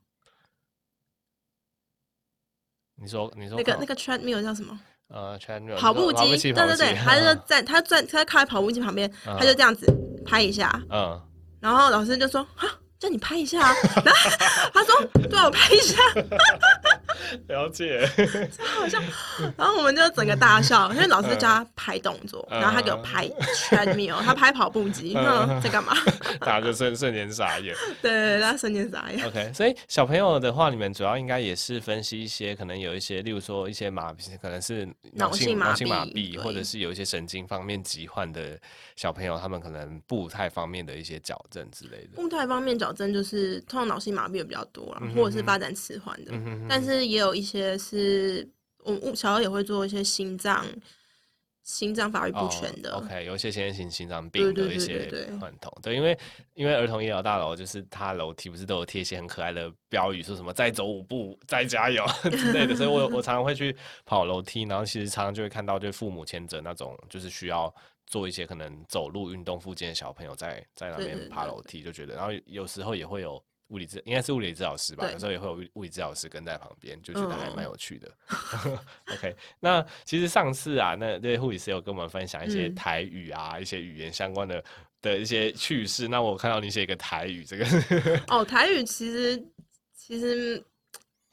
[3.00, 4.78] 你说，你说那个那个 treadmill 叫什么？
[5.08, 9.86] 呃，treadmill 跑步机，对对对，他就在他站他靠在跑步机旁边，他就这样子
[10.26, 11.20] 拍一下，嗯，
[11.60, 13.58] 然后老师就说，哈，叫你拍一下，
[14.04, 15.96] 然后他说，对，我拍一下。
[17.48, 18.06] 了解，
[18.56, 19.02] 超好像。
[19.56, 23.28] 然后我们就整个大笑，因为老师教他拍动作，然后他给我拍
[23.68, 25.14] treadmill，他拍跑步机，
[25.62, 25.94] 在干嘛？
[26.40, 27.74] 大家就瞬瞬间傻眼。
[28.02, 29.26] 对对对，他瞬间傻眼。
[29.26, 38.58] OK，所以小朋友的话，你们主要应该也是分析一些，可能有一些，例如说一些麻痹，可能是脑性脑性麻痹，或者是有一些神经方面疾患的
[38.96, 42.16] 小朋友，他们可能步态方面的一些矫正之类的。
[42.16, 46.32] 步态方面矫正就是通常脑性麻痹的比较多啦，或者是发展迟缓的，
[46.68, 47.18] 但是也。
[47.18, 48.48] 有一些是，
[48.84, 50.64] 我我小时候也会做一些心脏、
[51.64, 52.92] 心脏发育不全的。
[52.92, 55.70] Oh, OK，有一些先天性心脏病的一些患痛。
[55.82, 56.16] 对，因为
[56.54, 67.74] 因为儿童医疗大楼就是它楼梯不是都有贴一些很可爱的标语，说什么再走五步再加油 之类的，所以我我常常会去跑楼梯，然后其实常常就会看到就父母牵着那种就是需要
[68.06, 73.42] 做一些可能走路运动附近的小朋友在在那边爬楼梯，就觉得，然后有时候也会有。
[73.68, 78.10] 物理治应该是物理治疗师吧，有时候也会有物理治疗师跟在旁边，就觉得还蛮有趣的。
[78.64, 78.78] 嗯、
[79.14, 84.64] OK，那其实上次啊，那对护理师有跟我们分享一些台语啊，嗯、一些语言相关的
[85.02, 86.08] 的一些趣事。
[86.08, 87.66] 那我看到你写一个台语，这个
[88.28, 89.42] 哦，台语其实
[89.94, 90.62] 其实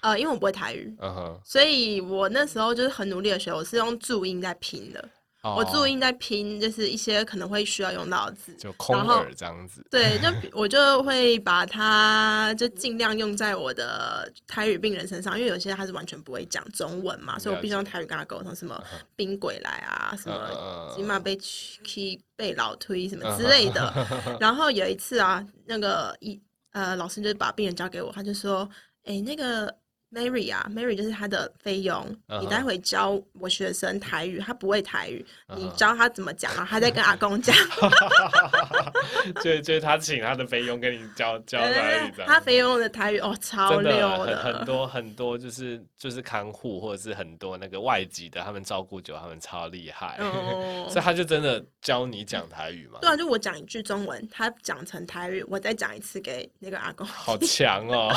[0.02, 5.10] 呃，因为我不会台语，嗯哼，所以我那时候就是很努力的学，我是用注音在拼的。
[5.54, 9.86] 我注音在拼，就是一些可能会需要用到的字，就空耳这样子。
[9.92, 10.28] 对，就
[10.58, 18.82] 我就会把它就尽量用在我的台语病人身上，因为有些他是完全不会讲中文嘛，所以我必须用台语跟他沟通，什么
[19.16, 23.94] 冰鬼来啊，什么起码被 去被老推什么之类的。
[24.40, 28.68] 然后有一次啊，那个一呃老师就把病人交给我，他就说，
[29.04, 29.72] 哎，那个。
[30.12, 31.96] Mary 啊，Mary 就是他的菲佣。
[32.28, 32.42] Uh huh.
[32.42, 35.58] 你待会教我学生台语，他不会台语，uh huh.
[35.58, 37.56] 你教他怎么讲，然后他在跟阿公讲。
[39.44, 43.92] 就就是他请他的菲佣跟你教教台语，他菲佣的台语哦，超溜
[44.26, 50.88] 的，的很很多很多，就是就是看护或者是很多那个外籍的，他们照顾久，他们超厉害，oh.
[50.90, 53.00] 所以他就真的教你讲台语嘛？
[53.02, 57.06] 对啊，就我讲一句中文，他讲成台语，我再讲一次给那个阿公。
[57.06, 58.16] 好强哦！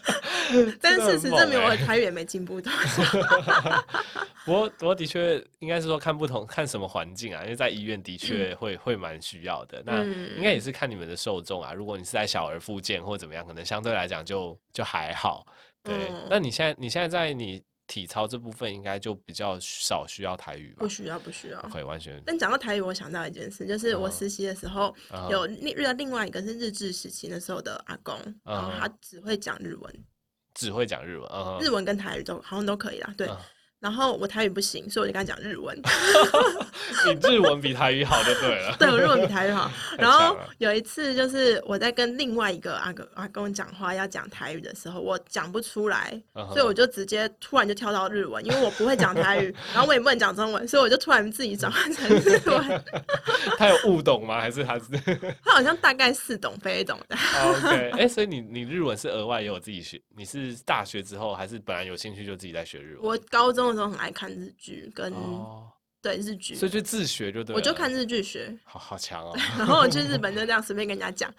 [0.80, 1.17] 但是。
[1.18, 3.02] 事实证明，我的台语也没进步多少。
[4.44, 7.42] 不过，不过的确应该是说看不同，看什么环境啊。
[7.42, 9.82] 因为在医院的确会、嗯、会蛮需要的。
[9.84, 10.02] 那
[10.36, 11.74] 应该也是看你们的受众啊。
[11.74, 15.46] 如果你是在小儿复健或怎么样，可能相对来讲就就还好。
[15.82, 15.94] 对。
[16.08, 20.76] 嗯、那你现在你现在在你体操这部分应该就比较少需要台语吧？
[20.80, 22.22] 不需要，不需要，可以完全。
[22.24, 25.30] 但讲到台语，我想到一件事，就是我实习的时候、uh -huh.
[25.30, 28.32] 有遇到另外一个是日治时期那时候的阿公，uh -huh.
[28.44, 30.04] 然后他只会讲日文，
[30.58, 31.62] 只会讲日文，uh.
[31.62, 33.28] 日文跟台语都好像都可以啦，对。
[33.80, 33.88] Uh.
[33.88, 35.76] 然后我台语不行，所以我就跟他讲日文。
[37.06, 38.76] 你日文比台语好就对了。
[38.78, 39.70] 对，我日文比台语好。
[39.96, 46.48] 然后有一次就是我在跟另外一个阿哥阿公讲话要讲台语的时候，我讲不出来，uh -huh.
[46.52, 52.84] 所以我就直接突然就跳到日文，因为我不会讲台语，然后我也不能讲中文，所以我就突然自己转换成日文。
[53.56, 54.40] 他有误懂吗？
[54.40, 54.86] 还是他是？
[55.44, 57.16] 他好像大概似懂非懂的。
[57.44, 60.00] OK，哎、欸，所以你你日文是额外也有自己学？
[60.16, 63.12] 你是大学之后还是本来有兴趣就自己在学日文？
[63.12, 63.67] 我高中。
[63.68, 65.12] 那时候很爱看日剧，跟、
[66.00, 67.54] 对日剧，所以就自学就对。
[67.56, 69.36] 我就看日剧学，好好强哦。
[69.58, 71.32] 然后我去日本就这样随便跟人家讲，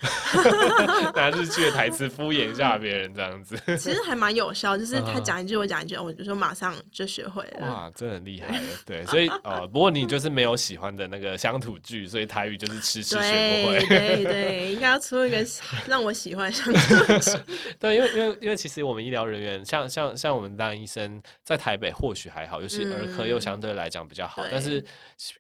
[1.15, 3.57] 拿日剧的台词敷衍一下别人这样子。
[3.77, 7.67] 其实还蛮有效，就是他讲一句我讲一句，我就说马上就学会了。
[7.67, 8.59] 哇，真的很厉害。
[8.85, 13.79] 对，所以呃，不过你就是没有喜欢的那个乡土剧，所以台语就是迟迟学不会。
[13.87, 15.37] 对对对，应该要出一个
[15.87, 17.37] 让我喜欢乡土剧。
[17.79, 24.43] 对，因为因为因为其实我们医疗人员，像像像我们当医生，在台北或许还好，尤其儿科又相对来讲比较好。
[24.49, 24.85] 嗯、但是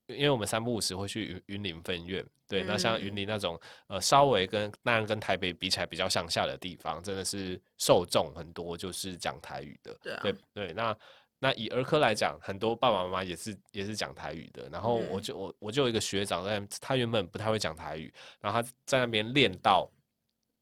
[0.07, 9.97] 因为我们三不五时会去云云林分院，对，嗯、那像云林那种呃稍微跟当然跟台北比起来比较乡下的地方，真的是受众很多就是讲台语的。
[10.01, 10.97] 对、啊、对对，那
[11.39, 14.69] 那以儿科来讲，很多爸爸妈妈也是也是讲台语的。
[14.69, 19.89] 然后我就、嗯、我我就有一个学长在，他原本不太会讲台语，然后他在那边练到。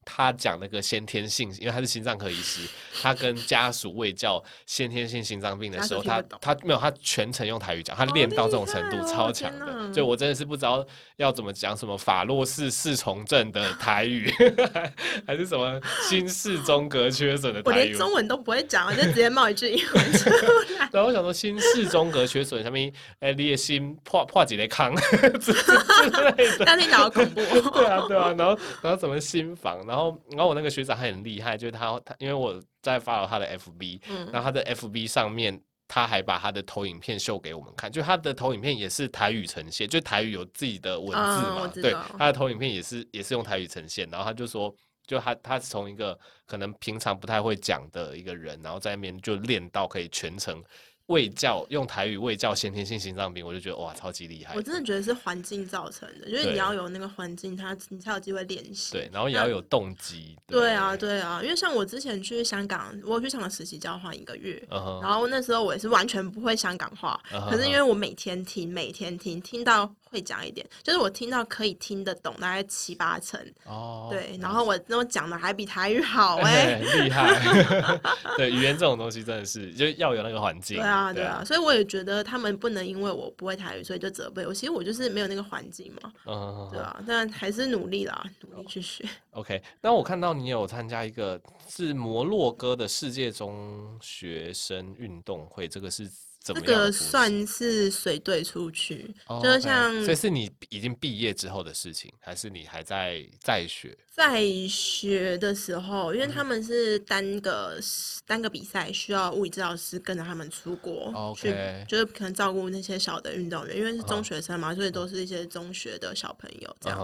[0.10, 2.62] 他讲那个先天性，因为他是心脏科医师，
[3.04, 10.84] 他跟家属卫教先天性心脏病的时候，他他没有，他全程用台语讲，他练到这种程度超强的，哦，就我真的是不知道
[11.17, 14.34] 要怎么讲什么法洛氏四重症的台语，
[15.28, 20.89] 还是什么心室中隔缺损的台语，我连中文都不会讲，我就直接冒一句英文出来。
[20.93, 24.96] 然后我想说心室中隔缺损，下面哎，你的心破破几个坑
[25.41, 27.41] 之类的，那听起来好恐怖。
[27.72, 29.97] 对啊，对啊，然后然后什么心房，然后。
[29.98, 44.72] 然后，然后我那个学长还很厉害，就是他他，因为我在 follow 他的 FB，嗯，然后他的 FB 上面他还把他的投影片秀给我们看，就他的投影片也是台语呈现，就台语有自己的文字嘛，哦、对，他的投影片也是也是用台语呈现，然后他就说，
[45.08, 50.64] 就他他是从一个可能平常不太会讲的一个人，然后在那边就练到可以全程。
[51.08, 54.54] 卫教用台语卫教先天性心脏病，我就觉得哇，超级厉害！
[54.56, 58.91] 我真的觉得是环境造成的，就是你要有那个环境，它你才有机会练习。
[58.91, 60.38] 对，然后也要有动机。
[60.48, 65.02] 对啊，对啊，因为像我之前去香港，我去香港实习交换一个月，uh -huh.
[65.02, 67.50] 然后那时候我也是完全不会香港话，uh -huh.
[67.50, 69.93] 可是因为我每天听，每天听，听到。
[70.10, 73.39] 会讲一点，就是我听到可以听得懂，大概七八成。
[73.65, 78.00] 哦，对，然后我那我讲的还比台语好 哎、欸，厉害。
[78.38, 80.78] 对，语言这种东西真的是就要有那个环境。
[80.78, 84.54] 对啊，对啊，所以我也觉得他们不能因为我不会台语，所以就责备我。
[84.54, 86.12] 其实我就是没有那个环境嘛。
[86.26, 89.08] 嗯，对啊，但还是努力啦，努力去学。
[89.32, 96.10] OK，那我看到你有参加一个是摩洛哥的世界中学生运动会，这个是。
[96.54, 103.98] 这个算是随队出去，哦、就是像，所以是你已经毕业之后的事情，还是你还在在学？
[104.12, 107.84] 在学的时候，因为他们是单个、嗯、
[108.26, 111.54] 单个比赛，需要物理治疗师跟着他们出国、哦、去
[111.88, 117.00] 就是可能照顾那些小的运动员，因为是中学生嘛，哦、所以都是一些中学的小朋友这样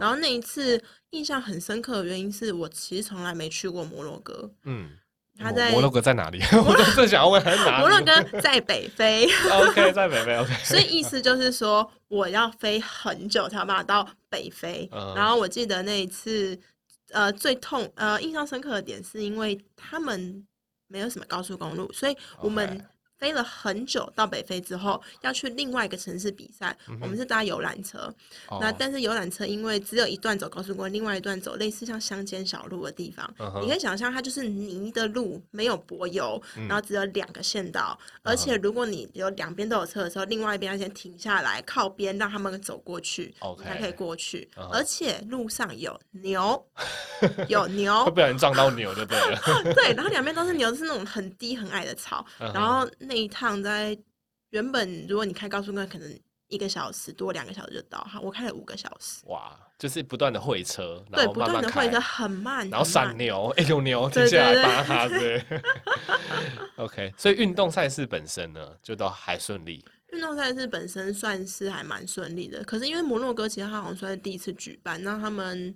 [0.00, 4.50] 然后那一次印象很深刻的原因是我其实从来没去过摩洛哥。
[4.64, 4.90] 嗯。
[5.38, 6.40] 他在摩洛哥在哪里？
[6.66, 7.80] 我正想要问他哪里。
[7.80, 9.28] 摩洛哥在北非。
[9.50, 10.36] OK，在北非。
[10.36, 10.52] OK。
[10.64, 14.88] 所以意思就是说，我要飞很久才有办法到北非。
[14.92, 15.14] Uh.
[15.14, 16.58] 然后我记得那一次，
[17.12, 20.44] 呃，最痛，呃，印象深刻的点是因为他们
[20.88, 22.84] 没有什么高速公路，所以我们。
[23.18, 26.96] 飞了很久到北非之后，要去另外一个城市比赛，嗯。
[27.00, 28.12] 我们是搭游览车，
[28.48, 33.60] 哦，那但是游览车因为只有一段走高速公路，另外一段走类似像乡间小路的地方，嗯。
[33.62, 38.32] 你可以想象它就是泥的路，没有柏油，嗯，然后只有两个线道，嗯。
[38.32, 44.48] 而且如果你有两边都有车的时候，另外一边要先停下来靠边，让他们走过去，你才可以过去。
[44.56, 46.64] 嗯，而且路上有牛，
[47.48, 49.40] 有牛， 会不小心撞到牛就对了。
[49.74, 52.88] 对，然后两边都是牛，是那种很低很矮的草，嗯，然后。
[53.08, 53.98] 那一趟在
[54.50, 57.98] 原本，如果你开高速公路，可能一个小时多两个小时就到。
[58.04, 59.22] 哈，我开了五个小时。
[59.26, 65.44] 哇，就是不断的会车，对，不断的会车很慢，然后闪牛，哎、欸，有牛停下来扒它，对。
[66.76, 69.84] OK，所以运动赛事本身呢，就都还顺利。
[70.12, 75.74] 运动赛事本身算是还蛮顺利的，可是因为摩洛哥其实它好像算是第一次举办，那他们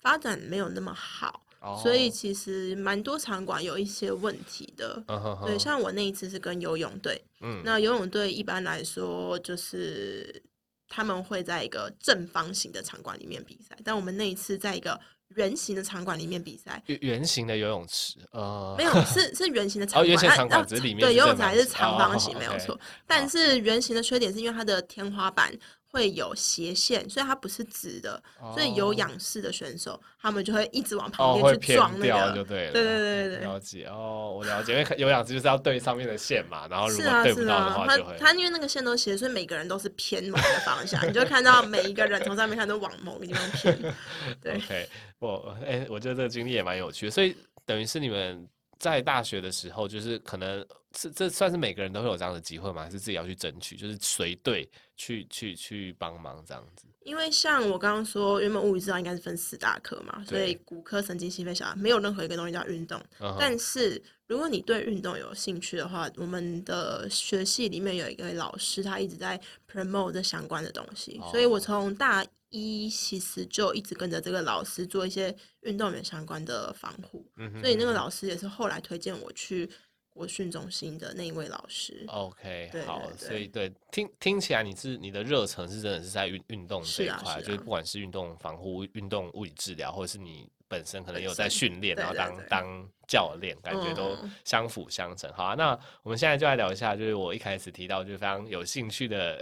[0.00, 1.44] 发展没有那么好。
[1.62, 5.02] 哦、所以其实蛮多场馆有一些问题的。
[5.46, 10.42] 对，像我那一次是跟游泳队，嗯，那游泳队一般来说就是
[10.88, 15.00] 他们会在一个正方形的场馆里面比赛，但我们那一次在一个。
[15.36, 22.74] 圆形的场馆里面比赛，圆形的游泳池，呃，没有，是是圆形的场馆，哦，圆形场馆只是里面对游泳池还是长方形，哦、没有错。
[22.74, 25.50] 哦、但是圆形的缺点是因为它的天花板。
[25.92, 32.72] 会有斜线，所以它不是直的，哦、所以有仰视的选手，他们就会一直往旁边去撞那个，哦、就对了。
[32.72, 43.78] 对对对对，了解哦，我了解，因为有仰视就是要对上面的线嘛，然后如果对不到的话就会，他他因为那个线都斜，所以每个人都是偏某个方向，你就看到每一个人从上面看都往某个地方偏。
[44.40, 48.48] 对，OK，我哎、欸，我觉得这个经历也蛮有趣的，所以等于是你们
[48.82, 50.66] 在大学的时候，就是可能。
[50.94, 52.82] 是这算是每个人都会有这样的机会吗？
[52.82, 53.76] 还是自己要去争取？
[53.76, 56.84] 就是随队去去去帮忙这样子。
[57.00, 63.00] 因为像我刚刚说，原本物理治疗应该是分四大科嘛，所以骨科、神经、心肺、小儿没有任何一个东西叫运动。
[63.18, 63.36] Uh huh.
[63.40, 69.40] 但是如果你对运动有兴趣的话，我们的学系里面有一个老师，他一直在
[69.72, 71.30] promote 这相关的东西，uh.
[71.30, 77.26] 所以我从大一其实就一直跟着这个老师做一些运动员相关的防护。
[77.36, 77.60] Uh.
[77.60, 79.68] 所以那个老师也是后来推荐我去。
[80.14, 95.28] 国训中心的那一位老师，OK，对好，所以对听听起来你是你的热忱是真的是在运运动这一块，是啊是啊、就是不管是运动防护、运动物理治疗，或者是你本身可能有在训练，然后当当教练，感觉都相辅相成。
[95.30, 99.38] 嗯、好啊，那我们现在就来聊一下，就是我一开始提到就是非常有兴趣的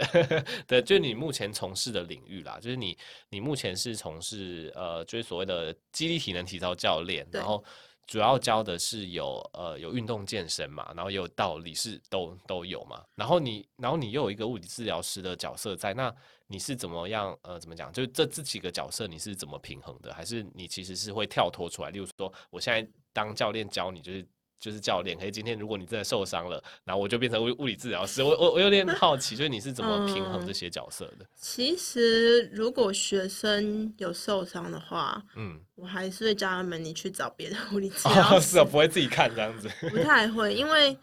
[0.67, 2.97] 的，就是你目前从事的领域啦，就是你
[3.29, 7.63] 你目前是从事呃，就是所谓的肌力体能体操教练，然后。
[8.07, 13.01] 主要教的是有呃有运动健身嘛，然后也有道理是都都有嘛。
[13.15, 16.13] 然后你然后你又有一个物理治疗师的角色在，那
[16.51, 17.91] 你是怎么样呃怎么讲？
[17.93, 20.13] 就这这几个角色你是怎么平衡的？
[20.13, 21.89] 还是你其实是会跳脱出来？
[21.89, 24.25] 例如说，我现在当教练教你就是。
[24.61, 28.21] 就是教练，可是今天如果你真的受伤了，然后我就变成物物理治疗师。
[28.21, 31.25] 我我我有点 好奇，就是你是怎么平衡这些角色的？
[31.25, 38.35] 嗯、其实如果学生有受伤的话，嗯，我还是会叫他们你去找别的物理治疗师。
[38.35, 39.67] 哦，是啊，不会自己看这样子。
[39.89, 40.95] 不太会，因为。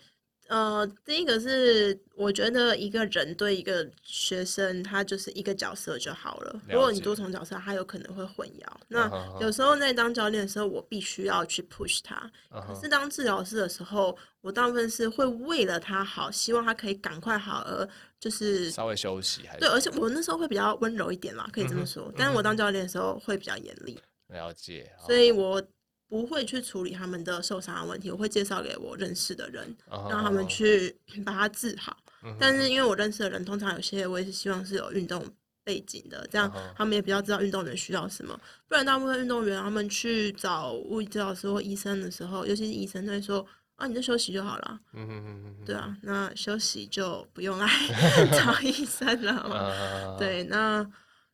[0.49, 6.53] 呃，第一个是我觉得一个人对一个学生，他就是一个角色就好了。
[6.53, 6.61] 了。
[6.71, 8.67] 如果你多重角色，他有可能会混淆。
[8.89, 12.17] 那有时候在当教练的时候，我必须要去 push 他。
[12.51, 12.67] Uh.
[12.67, 17.87] 可是当治疗师的时候，我大部分是会为了他好，希望他可以赶快好，而
[18.19, 19.61] 就是稍微休息还是。
[19.61, 22.09] 对，而且我那时候会比较温柔一点啦，可以这么说。
[22.09, 22.15] Uh.
[22.17, 24.01] 但是我当教练的时候会比较严厉。
[24.29, 24.91] 了解。
[25.07, 25.63] 所以我。
[26.09, 30.11] 不会去处理他们的受伤的问题，我会介绍给我认识的人，uh.
[30.11, 31.97] 让他们去把它治好。
[32.23, 32.35] Uh.
[32.41, 35.23] 但是因为我认识的人，通常有些我也是希望是有运动
[35.63, 38.35] 背景的，这样他们也比较知道运动员需要什么。
[38.67, 44.81] 不然大部分运动员他们去找物理治疗师或医生的时候，尤其是医生会说啊，你就休息就好了。
[44.95, 45.65] Uh huh.
[45.67, 47.69] 对啊，那休息就不用来
[48.33, 49.71] 找医生了嘛。
[49.71, 50.19] Uh.
[50.19, 50.91] 对，那。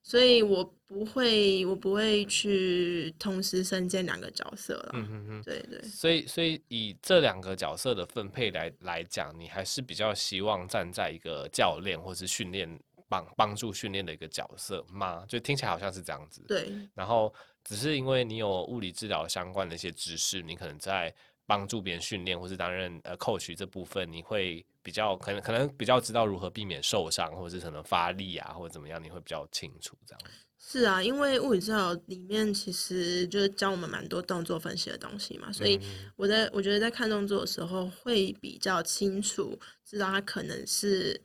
[0.07, 0.63] 所以我
[0.95, 4.91] 不会，我不会去同时身兼两个角色了。
[4.93, 5.83] 嗯哼哼，对对。
[5.83, 12.79] 所以，所以以这两个角色的分配来来讲，你还是比较希望站在一个教练或是训练
[13.09, 15.25] 帮帮助训练的一个角色吗？
[15.27, 16.45] 就听起来好像是这样子。
[16.47, 16.73] 对。
[16.95, 21.13] 然后，只是因为你有物理治疗相关的一些知识，你可能在。
[21.47, 30.21] 帮助别人训练，或是担任呃 coach 这部分，你会比较可能可能比较知道如何避免受伤，或者是可能发力啊，或者怎么样，你会比较清楚这样。
[30.59, 35.79] 是啊，因为物理治疗里面其实就是教我们蛮多动作分析的东西嘛，所以
[36.17, 41.21] 我在我觉得在看动作的时候会比较清楚，知道他可能是。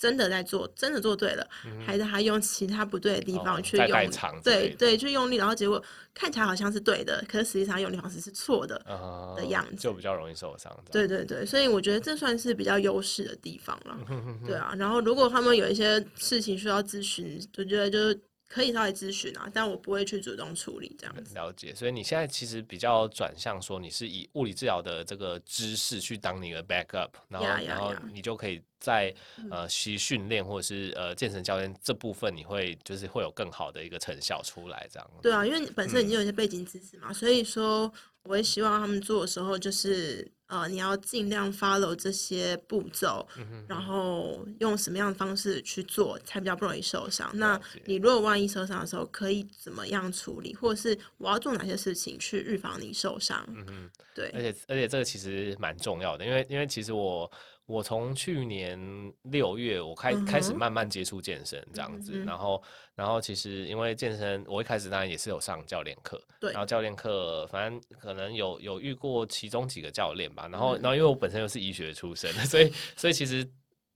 [0.00, 5.80] 真的在做，真的做对了，嗯、还是他用其他不对的地方去用，哦、对对，去用力，然后结果
[6.14, 10.74] 看起来好像是对的，可是实际上用力方式是错的、嗯、的样子，就比较容易受伤。
[10.90, 13.98] 对对对，所以我觉得这算是比较优势的地方了。
[14.46, 18.18] 对啊，然后如果他们有一些事情需要咨询，我觉得就是。
[18.52, 21.32] 可以稍微咨询啊，但我不会去主动处理这样子。
[21.34, 29.14] 了解，所以你现在其实比较转向说，你是以物理治疗的这个知识去当你的 backup，然后.然后你就可以在
[29.50, 35.10] 呃习训练或者是呃健身教练这部分，你会就是会有更好的一个成效出来这样。
[35.22, 37.92] 对啊，因为本身已经有一些背景知识嘛，嗯、所以说
[38.24, 40.28] 我会希望他们做的时候就是。
[40.50, 43.26] 呃，你要尽量 follow 这些步骤，
[43.68, 47.30] 然后用什么样的方式去做，才比较不容易受伤。
[47.34, 53.42] 那你如果万一受伤的时候，可以怎么样处理，或者是我要做哪些事情去预防你受伤？
[53.48, 54.28] 嗯嗯对。
[54.34, 57.30] 而且而且这个其实蛮重要的，因为因为其实我。
[57.70, 58.78] 我从去年
[59.22, 62.60] 六月我开开始慢慢接触健身这样子，嗯、然后
[62.96, 73.48] 然后其实因为健身，我一开始当然也是有上教练课，对，然后教练课反正可能有有遇过其中几个教练吧，然后然后因为我本身又是医学出身，所以所以其实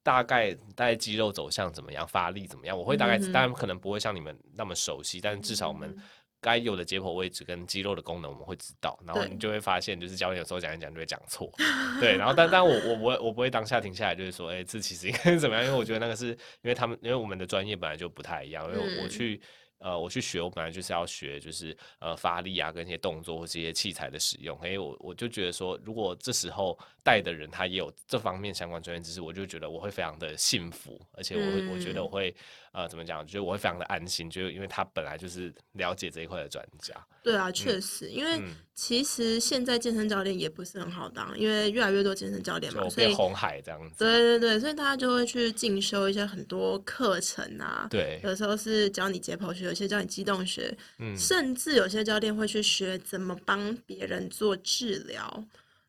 [0.05, 5.97] 大概大概肌肉走向怎么样，发力怎么样，我会大概、嗯、当然可能不会像你们那么熟悉，但是至少我们。
[6.45, 11.51] 该有的解剖位置跟肌肉的功能我们会知道，然后你就会发现，就是教练有时候讲一讲就会讲错，
[11.99, 15.65] 对，然后但但我我不会我不会当下停下来，就是说，哎、欸，这其实应该是怎么样？
[15.65, 19.41] 因为我觉得那个是因为他们因为我们的专业本来就不太一样，因为我去。
[19.79, 24.59] 呃，我去学，我本来就是要学，就是呃发力啊，跟一些动作或这些器材的使用。
[24.61, 32.35] 哎，我我就觉得说，如果这时候带的人他也有这方面相关专业知识，我就觉得我会非常的幸福，而且我会、嗯、我觉得我会
[32.73, 36.95] 呃怎么讲，觉得我会非常的安心，就因为他本来就是了解这一块的专家。
[37.23, 38.43] 对啊，确实，嗯、因为
[38.75, 43.97] 其实现在健身教练也不是很好当，因为越来越多健身教练嘛，所以红海这样子。
[43.99, 47.87] 对对对，所以大家就会去进修一些很多课程啊。
[47.91, 49.65] 对，有时候是教你解剖学。
[49.65, 55.45] 有些教你机动学，嗯，甚至有些教练会去学怎么帮别人做治疗，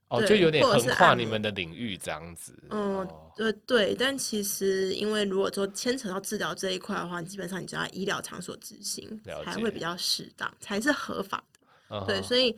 [0.10, 2.58] 哦，就有点横跨你们的领域这样子。
[2.70, 11.44] 嗯，对对，但其实因为如果说牵扯到治疗这一块的话，基本上你就要医疗场所执行才会比较适当，才是合法
[11.90, 12.06] 的。
[12.06, 12.56] 对，所以。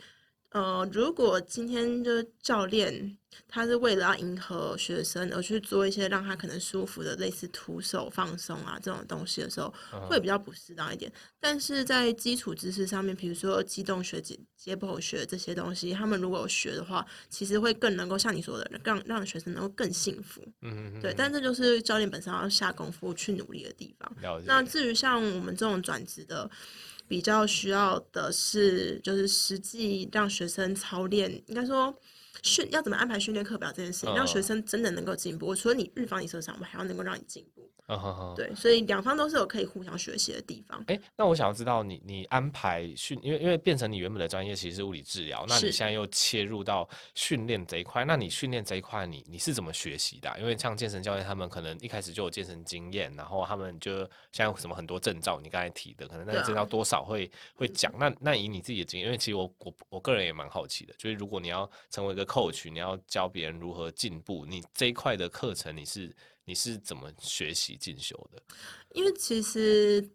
[0.57, 3.15] 呃，如果今天就是教练，
[3.47, 9.71] 他是为了要迎合学生而去做一些让他可能舒服的类似徒手放松啊这种东西的时候，
[10.09, 11.11] 会比较不适当一点。
[11.39, 20.41] 但是在基础知识上面，比如说机动学、解解剖学这些东西，他们如果有学的话，其实会更能够像你说的，让让学生能够更幸福。
[20.63, 24.11] 嗯嗯对，但这就是教练本身要下功夫去努力的地方。
[24.43, 26.49] 那至于像我们这种转职的。
[27.07, 31.95] 比较需要的是，就是实际让学生操练，应该说
[32.43, 35.55] 训要怎么安排训练课表这件事情，让学生真的能够进步。
[35.55, 37.69] 除了你预防你受伤，我们还要能够让你进步。
[37.87, 38.35] Uh huh.
[38.35, 40.77] 对，所以两方都是有可以互相学习的地方。
[40.87, 46.85] 哎、欸，那我想要知道你，你安排训，因为因为变成你原本的专业其实是物理治疗，那你现在又切入到
[47.15, 50.37] 训练这一块，那你训练这一块，你你是怎么学习的、啊？
[50.37, 57.89] 因为像健身教练，他们可能一开始就有健身经验，然后他们就像什么很多证照，你刚才提的，可能那个证照多少会、啊、会讲。
[57.97, 66.13] 那那以你自己的经验，因为其实我我我个人也蛮好奇的，就是如果你要成为一个 coach，你要教别人如何进步，你这一块的课程你是？
[66.47, 68.41] 你是怎么学习进修的？
[68.93, 70.09] 因为其实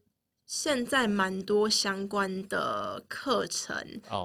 [0.46, 3.76] 现在蛮多相关的课程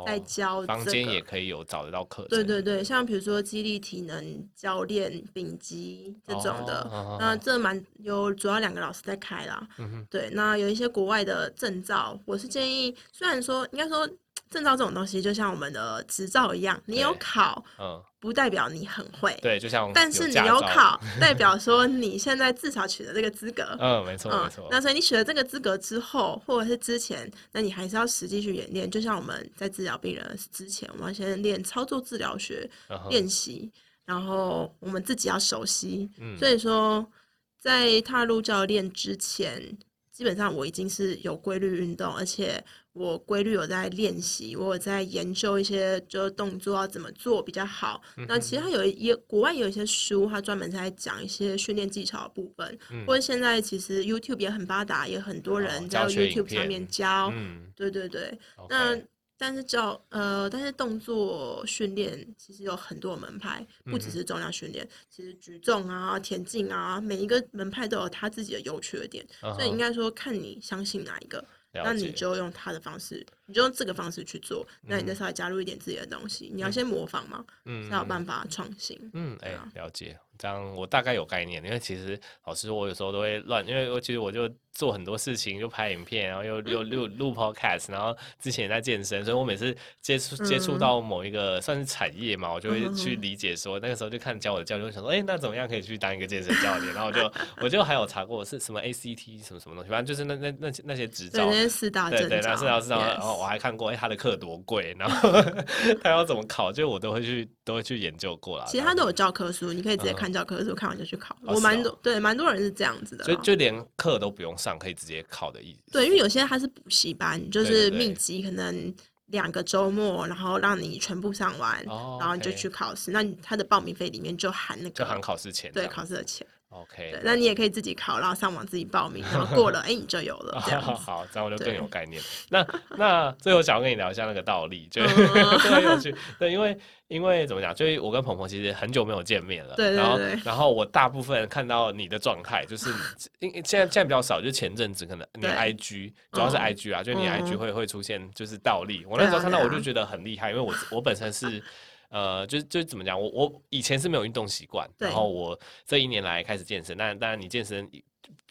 [0.06, 2.30] 在教、这个，房间也可以有找得到课程。
[2.30, 9.68] 对对对，像比如说肌力体能教练丙级这种的，哦、那这蛮有主要两个老师在开啦。
[9.78, 14.10] 嗯、对，那有一些国外的证照，我是建议，虽然说应该说。
[14.50, 24.68] 证照这种东西就像我们的执照一样，你有考，嗯，不代表你很会，对，就像，但是你有考， 代表说你现在至少取得这个资格，嗯，没错，没错。
[24.70, 28.92] 那所以你取得这个资格之后，或者是之前，那你还是要实际去演练。
[28.92, 32.70] 就像我们在治疗病人之前，我们要先练操作治疗学
[33.10, 33.72] 练习，
[34.04, 36.12] 然后我们自己要熟悉。
[36.38, 37.10] 所以说，
[37.58, 39.78] 在踏入教练之前。
[40.12, 42.60] 基本上我已经是有规律运动，而且
[42.98, 48.02] 我规律有在练习，我有在研究一些就是动作要怎么做比较好。
[48.18, 57.32] 嗯、那其实它有一国外有一些书，它专门在讲一些训练技巧的部分，嗯、或者现在其实 YouTube 也很发达，也很多人在 YouTube 上面教。
[57.36, 58.38] 嗯、对对对
[58.70, 59.00] 那。
[59.40, 71.46] 但是教呃，但是动作训练其实有很多门派，不只是重量训练，嗯、其实举重啊、田径啊，每一个门派都有他自己的优缺点，嗯、所以应该说看你相信哪一个，解
[71.84, 79.00] 那你就用他的方式，你就用这个方式去做，嗯、那你再稍微加入一点自己的东西，嗯、你要先模仿嘛，嗯，才有办法创新。
[79.14, 84.48] 嗯，哎、了解，这样我大概有概念，因为其实老师我有时候都会乱，因为我其实我就。
[84.78, 96.94] 做很多事情，就拍影片，然后又又录 录 podcast，然后之前也在健身，所以我每次接触接触到某一个算是产业嘛，我就会去理解说，那个时候就看教我的教练，就想说，哎，那怎么样可以去当一个健身教练？
[96.94, 97.34] 然后我就
[97.64, 105.32] 我就还有查过是什么 ACT 什么什么东西，反正就是那那那那些执照，那些四大对对，那四大证照，然后我还看过，哎，他的课多贵，然后
[106.04, 108.66] 他要怎么考，就我都会去都会去研究过啦。
[108.68, 111.36] 其实他都有教科书，你可以直接看教科书，看完就去考。
[111.46, 115.48] 我蛮多对蛮多人是这样子的，所以就连课都不用上，可以直接考。
[115.48, 118.94] 的意思，对，因为有些他是补习班，就是密集，可能
[119.28, 121.82] 两个周末，然后让你全部上完，
[122.20, 123.12] 然后你就去考试。
[123.12, 126.46] 那他的报名费里面就含那个，就含考试钱，对，考试的钱。
[126.70, 130.62] OK，对，那你也可以自己考，然后上网自己报名，然后过了， 哎，你就有了。
[130.66, 132.22] 这样好，这样我就更有概念。
[132.50, 132.66] 那
[132.98, 136.14] 那最后想要跟你聊一下那个倒立， 就很有趣。
[136.38, 139.76] 对，因为因为怎么讲，就是我跟鹏鹏其实很久没有见面了。
[139.76, 139.98] 对对对。
[139.98, 142.94] 然后然后我大部分看到你的状态，就是
[143.40, 149.06] 因现在现在比较少，就前阵子可能你 IG 主要是 IG 啊，就你 IG 会会出现就是倒立。
[149.06, 151.64] 我那时候看到我就觉得很厉害，因为我我本身是。
[152.10, 157.90] 呃，就就怎么讲，我我以前是没有运动习惯，然后我这一年来开始健身，但当然你健身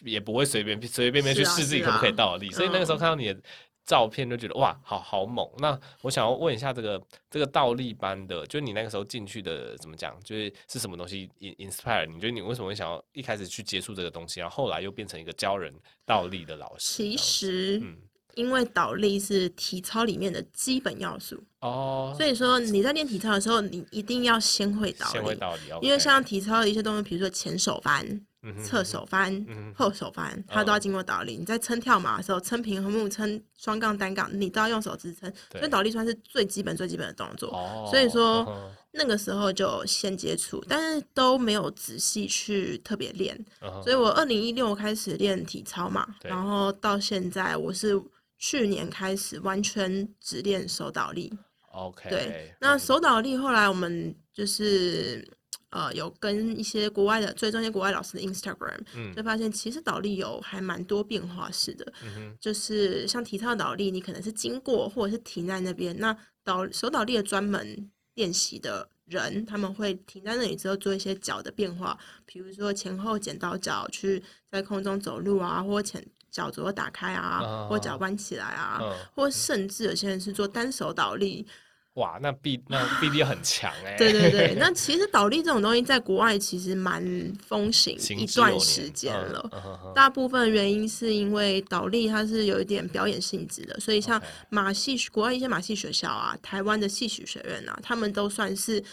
[0.03, 3.41] 也不会随便随随便便去试自己可不可以倒立，啊啊、所以那个时候看到你的
[3.85, 5.49] 照片就觉得、嗯、哇，好好猛。
[5.59, 7.01] 那我想要问一下，这个
[7.31, 12.21] 这个倒立班的，就你那个时候进去的怎么讲，就是是什么东西 inspire 你？
[12.21, 15.73] 觉得你为什么会想要一开始去接触这个东西，然后后来又变成一个教人
[16.05, 17.03] 倒立的老师？
[17.03, 17.97] 其实，嗯。
[18.37, 25.13] 因为倒立是体操里面的基本要素哦，所以说你在练体操的时候，你一定要先会倒立。
[25.13, 28.21] 先会倒立，因为像体操的一些动作，比如说前手翻、
[28.63, 31.35] 侧手翻、后手翻，它都要经过倒立。
[31.35, 37.51] 你在撑跳马的时候，撑平衡木、撑双杠单杠，你都要用手支撑，所以倒立算是最基本、最基本的动作。
[37.91, 43.35] 所以说那个时候就先接触，但是都没有仔细去特别练。
[43.83, 47.99] 所以我二零一六开始练体操嘛，然后到现在我是。
[48.39, 51.33] 去年开始完全只练手倒立
[51.73, 52.11] ，OK。
[52.11, 55.27] 对，那手倒立后来我们就是
[55.71, 66.15] 呃有跟一些国外的追踪一些国外老师的 Instagram，嗯，就发现其实倒立有还蛮多变化式的，嗯哼，就是像体操倒立，你可能是经过或者是停在那边，那
[66.45, 76.07] 倒手倒立的专门练习的人，他们会停在那里之后做一些脚的变化，比如说前后剪刀脚去在空中走路啊，或前。
[76.37, 81.47] 脚左右打开啊，uh, 或脚弯起来啊，uh, 或甚至有些人是做单手倒立。
[81.95, 83.97] 哇，那臂那臂力很强哎。
[83.97, 87.03] 对对对， 那其实倒立这种东西在国外其实蛮
[87.43, 89.49] 风行一段时间了。
[89.51, 94.21] Uh, uh, uh, uh, 大部分原因是因为倒立它是有一点表演性质的，所以像
[94.51, 98.85] 马戏国外一些马戏学校啊，台湾的戏曲学院啊，他们都算是。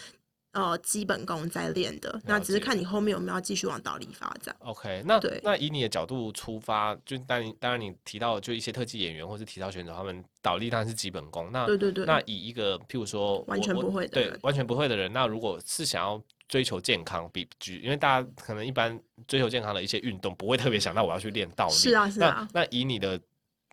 [0.54, 4.54] 呃，基本功在练的，那只是看你后面有没有继续往倒立发展。
[4.60, 11.50] OK，那对，那以你的角度出发，就当然当然你提到就一些特技演员或是体操选手，他们倒立当然是基本功。
[11.52, 18.96] 那对对对，那以一个譬如说完全不会的对完全不会的人，那如果是想要追求健康，比举，因为大家可能一般
[19.26, 21.72] 追求健康的一些运动，不会特别想到我要去练倒立。
[21.74, 22.48] 是啊是啊。
[22.52, 23.20] 那那以你的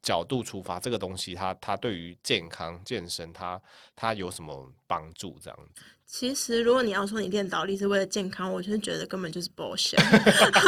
[0.01, 3.61] 角度出发，这个东西它它对于健康健身，它
[3.95, 5.38] 它有什么帮助？
[5.39, 5.84] 这样子。
[6.12, 9.95] 其实，如果你要说你练倒立是为了健康，我就是觉得根本就是 bullshit。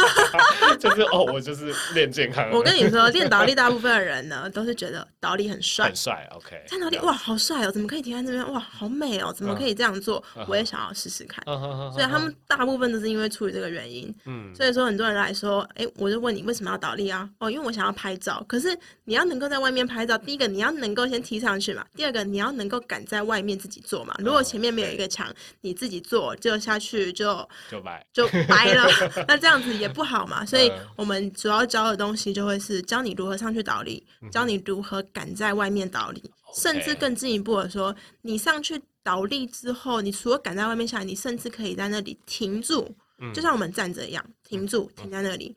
[0.80, 2.50] 就是哦，我就是练健康。
[2.50, 6.26] 我跟你说，练倒立大部分的人呢，都是觉得倒立很帅，很帅。
[6.34, 7.70] OK，看倒立哇，好帅哦！
[7.70, 8.52] 怎么可以停在那边？
[8.54, 9.30] 哇，好美哦！
[9.34, 10.24] 怎么可以这样做？
[10.48, 11.44] 我也想要试试看。
[11.92, 14.12] 所以他们大部分都是因为出于这个原因。
[14.24, 17.28] 嗯，所以说很多人来说，哎，我就问你为什么要倒立啊？
[17.38, 18.42] 哦，因为我想要拍照。
[18.48, 24.14] 可是你要能够在外面拍照，第一个你要能够先踢上去嘛，第二个你要能够敢在外面自己做嘛。
[24.18, 25.30] 如果前面没有一个墙。
[25.60, 28.88] 你自己做就下去就就白就白了，
[29.28, 30.44] 那这样子也不好嘛。
[30.44, 36.22] 所以我们主要教的东西就会是教你如何上去倒立，教你如何敢在外面倒立，
[36.54, 42.88] 甚至更进一步的说，你上去倒立之后，你除了敢在外面下来，你甚至可以在那里停住，
[43.34, 45.54] 就像我们站着一样，停住，停在那里。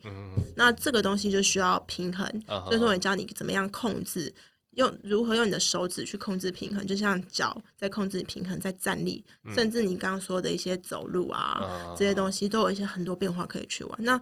[0.55, 2.27] 那这个东西就需要平衡，
[2.65, 4.33] 所以说我教你怎么样控制。
[4.77, 13.99] 用如何用你的手指去控制平衡，就像脚在控制平衡，在站立，嗯、甚至你刚刚说的一些走路啊，嗯、这些东西都有一些很多变化可以去玩。
[13.99, 14.21] 那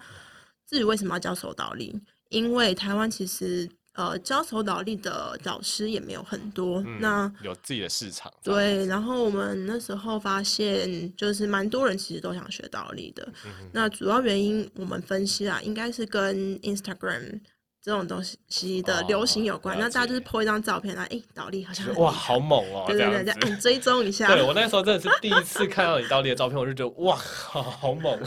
[0.66, 1.94] 至于为什么要教手倒立？
[2.30, 8.32] 因为台湾其实呃教手倒立的导师也没有很多，嗯、那有自己的市场。
[8.42, 13.28] 对，然后我们那时候发现，就是蛮多人其实都想学倒立的。
[13.46, 17.42] 嗯、那主要原因我们分析啊，应该是跟 Instagram。
[17.86, 18.20] 这种东
[18.50, 22.84] 西的流行有关，那大家就是 po 一张照片啊，哎，倒立好像哇，好猛哦！
[22.88, 24.26] 对对对，你追踪一下。
[24.34, 28.20] 对，我那时候真的是第一次看到你倒立的照片，我就觉得哇，好好猛。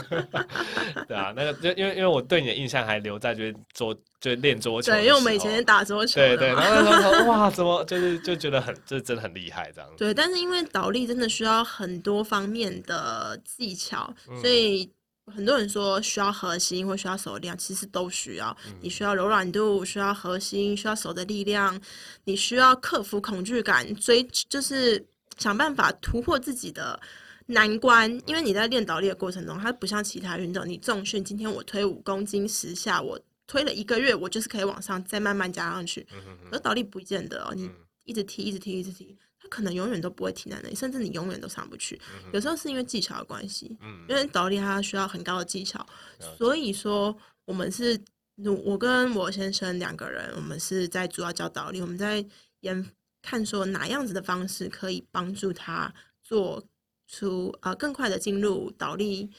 [1.09, 9.97] 对啊，那个就因为因为我对你的印象还留在就是桌就练桌球，对，因为我们以前打桌球，对对，然后那时候 哇，怎么就是就觉得很，这真的很厉害这样子。
[9.97, 14.89] 对，但是因为倒立真的需要很多方面的技巧，所以。
[15.29, 18.55] 很多人说需要核心或需要手力量，其实都需要。
[18.81, 21.79] 你需要柔软度，需要核心，需要手的力量，
[22.23, 25.05] 你需要克服恐惧感，追就是
[25.37, 26.99] 想办法突破自己的
[27.45, 28.09] 难关。
[28.25, 36.07] 因为你在练倒立的过程中，它不像其他运动，你重训今天我推五公斤十下，我推了一个月，我就是可以往上再慢慢加上去。
[36.51, 37.69] 而倒立不见得哦，你
[38.05, 39.17] 一直踢，一直踢，一直踢。
[39.49, 41.99] 可能永远都不会停在那里，甚至你永远都上不去。
[42.13, 45.85] 嗯、有时候是因为技巧的关系，嗯，因为倒立它需要很高的技巧，
[46.37, 47.15] 所以说
[47.45, 47.99] 我们是，
[48.65, 52.25] 我跟我先生两个人，我们是在主要教倒立，我们在
[52.61, 52.85] 研
[53.21, 56.63] 看说哪样子的方式可以帮助他做
[57.07, 59.29] 出呃更快的进入倒立。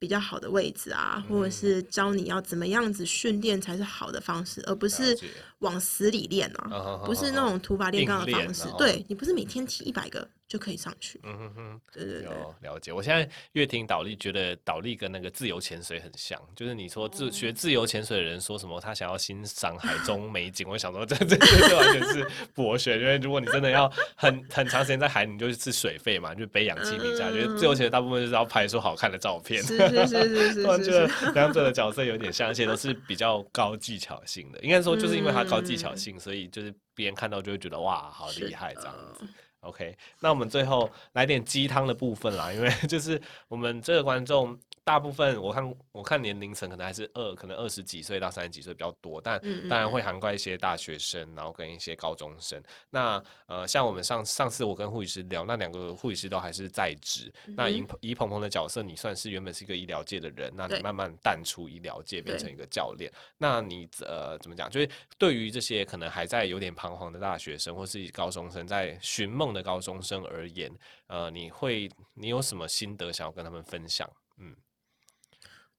[0.00, 5.16] 比较好的位置啊，或者是教你要怎么样子训练才是好的方式，而不是
[5.58, 8.64] 往死里练啊，不是那种土法炼钢的方式。
[8.78, 10.26] 对，你不是每天提一百个。
[10.50, 11.20] 就可以上去。
[11.22, 12.92] 嗯哼哼，对对对，有了解。
[12.92, 16.36] 我现在越听倒立，觉得倒立跟那个自由潜水很像。
[16.56, 22.98] 就是你说自学自由潜水的人说什么，他想要欣赏海中美景， 我想说这这这完全是博学。
[22.98, 27.46] 因为如果你真的要很很长时间在海，你就是水费嘛，就背氧气瓶下去。
[27.56, 29.62] 自由潜水大部分就是要拍出好看的照片。
[29.62, 30.66] 是是是是。
[30.66, 34.58] 我觉得两者的角色有点像，而且都是比较高技巧性的。
[34.62, 39.24] 应该说，就是因为它高技巧性，所以就是别人看到就会觉得哇，好厉害这样子。
[39.60, 44.58] OK，那我们最后来点鸡汤的部分啦，因为 就是我们这个观众。
[44.90, 52.60] 大部分我看我看年龄层可能还是二，可能二十几岁到三十几岁比较多，但当然会涵盖一些大学生，然后跟一些高中生。
[52.90, 57.32] 那呃，像我们上上次我跟护理师聊，那两个护理师都还是在职。
[57.56, 63.08] 那以以鹏鹏的角色，你算是原本是一个医疗界的人，那你慢慢淡出医疗界，变成一个教练。
[63.38, 64.68] 那你呃怎么讲？
[64.68, 70.68] 就是对于这些可能还在有点彷徨的大学生，或是高中生，在寻梦的高中生而言，
[71.06, 74.10] 呃，你会你有什么心得想要跟他们分享？
[74.38, 74.52] 嗯。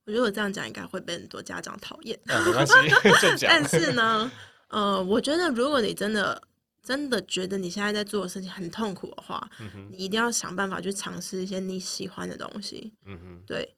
[0.05, 2.19] 我觉得我这样讲应该会被很多家长讨厌。
[2.25, 2.65] 啊，没关
[3.37, 4.31] 系， 但是呢，
[4.69, 6.41] 呃，我觉得如果你真的
[6.83, 12.91] 真的觉得你现在在做的事情很痛苦的话，嗯，你一定要想办法去尝试一些你喜欢的东西。
[13.05, 13.75] 嗯哼，对。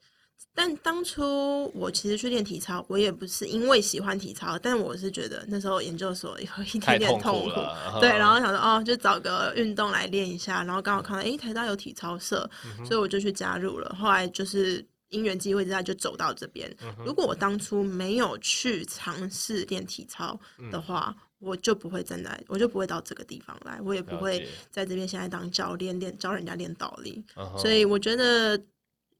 [0.55, 12.47] 但当初我其实去练体操，我也不是因为喜欢体操，但我是觉得那时候研究所有一点点痛苦，痛苦对， 然后想说哦，就找个运动来练一下，然后刚好看到诶，台大有体操社，
[12.79, 13.95] 嗯，所以我就去加入了。
[13.99, 14.85] 后来就是。
[15.13, 16.69] 因缘机会之下就走到这边。
[17.05, 20.37] 如果我当初没有去尝试练体操
[20.71, 27.23] 的话，我就不会站在，我就不会到这个地方来，我也不会在这边现在当教练练教人家练倒立。
[27.57, 28.57] 所以我觉得，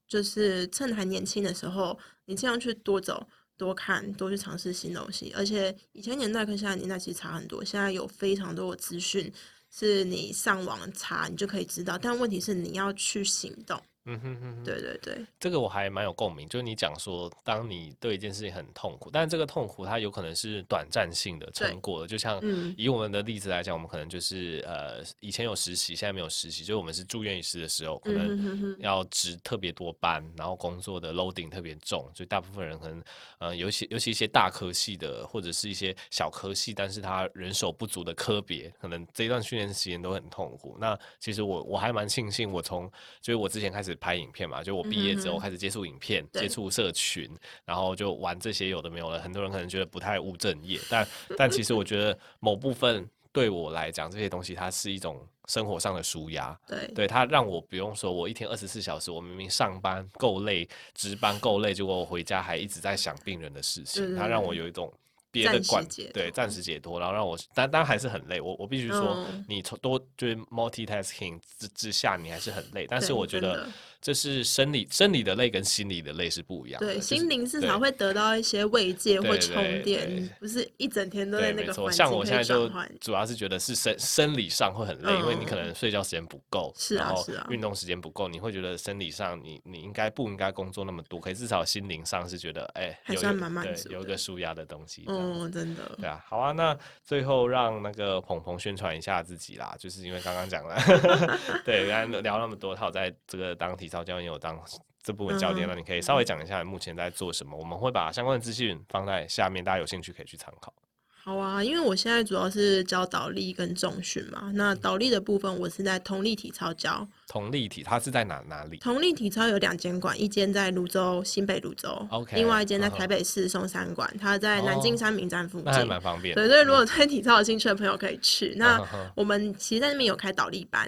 [0.08, 3.26] 就是趁还年轻的时候，你这样去多走、
[3.58, 5.34] 多看、多去尝试新东西。
[5.36, 9.32] 而且以前年代跟现在年代其实差很多，现在有非常多的资讯
[9.70, 13.80] 是你上网查你就可以知道，但问题是你要去行动。
[14.06, 16.46] 嗯哼哼哼，对对对，这个我还蛮有共鸣。
[16.50, 22.08] 就是你讲说，当你对一件事情很痛苦，但是这个痛苦它有可能是短暂性的成果的。
[22.08, 22.42] 就像
[22.76, 33.02] 以我们的例子来讲，我们可能就是呃以前有实习，现在没有实习，就是我们是住院医师的时候，可能要值特别多班，然后工作的 loading 特别重，所以大部分人可能
[33.40, 40.76] 呃尤其尤其一些大科系的或者是一些小科系，但是他人手不足的科别，可能这一段训练时间都很痛苦。
[40.78, 42.92] 那其实我我还蛮庆幸，我从
[43.22, 43.93] 就是我之前开始。
[43.96, 47.30] 拍影片嘛，就我毕业之后开始接触影片，嗯、接触社群，
[47.66, 49.20] 然后就玩这些有的没有的。
[49.20, 56.58] 很多人可能觉得不太务正业，但 但其实我觉得某部分对我来讲，这些东西它是一种生活上的舒压。
[56.68, 64.92] 对，对，它让我不用说，我一天二十四小时，我明明上班够累，值班够累，结果我回家还一直在想病人的事情，它让我有一种。
[65.34, 68.40] 别的管对暂时解脱，然后让我，但当然还是很累。
[68.40, 72.86] 我我必须说，你从多就是 multitasking 之之下，你还是很累。
[72.88, 73.68] 但是我觉得
[74.04, 76.88] 这是生理生理的累跟心理的累是不一样的。
[76.88, 81.94] 对，心灵至少会得到一些慰藉或充电，不是一整天都在那个环境。
[81.94, 91.18] 像我现在就主要是觉得是生生理上会很累，因为你可能睡觉时间不够，是啊然后运动时间不够，你会觉得生理上你你应该不应该工作那么多？
[91.18, 95.06] 可以至少心灵上是觉得哎，有对有一个舒压的东西。
[95.08, 95.96] 哦，真的。
[95.98, 100.76] 对啊，好啊，那最后让那个鹏鹏宣传一下自己啦，就是因为刚刚讲了，
[101.64, 104.60] 对，刚刚聊那么多，他有在这个当体操教练，有当
[105.04, 110.74] 这部分教练，那你可以稍微讲一下目前在做什么，我们会把相关的资讯放在下面，大家有兴趣可以去参考。
[111.08, 114.52] 好啊，因为我现在主要是教倒立跟重训嘛。
[114.56, 117.08] 那倒立的部分，我是在通力体操教。
[117.34, 118.78] 同立体，它是在哪哪里？
[118.78, 126.36] 同立体操有两间馆，一间在泸州新北泸州，OK，另外一间在台北市松山馆，它在南京三民站附近，那还蛮方便。
[126.36, 128.54] 对，所以如果对体操有兴趣的朋友可以去。
[128.62, 128.80] 那
[129.16, 130.88] 我们其实在那边有开倒立班，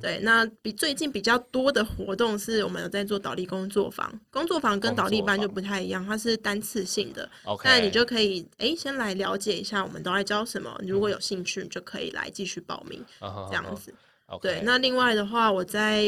[0.00, 0.18] 对。
[0.22, 7.28] 那比最近比较多的活动是我们有在做倒立工作坊，工作坊跟倒立班就不太一样，它是单次性的。
[7.44, 13.92] OK，那你就可以哎先来了解一下我们都在教什么，如果有兴趣就可以来继续报名，这样子。
[14.40, 16.04] 对，那另外的话，我在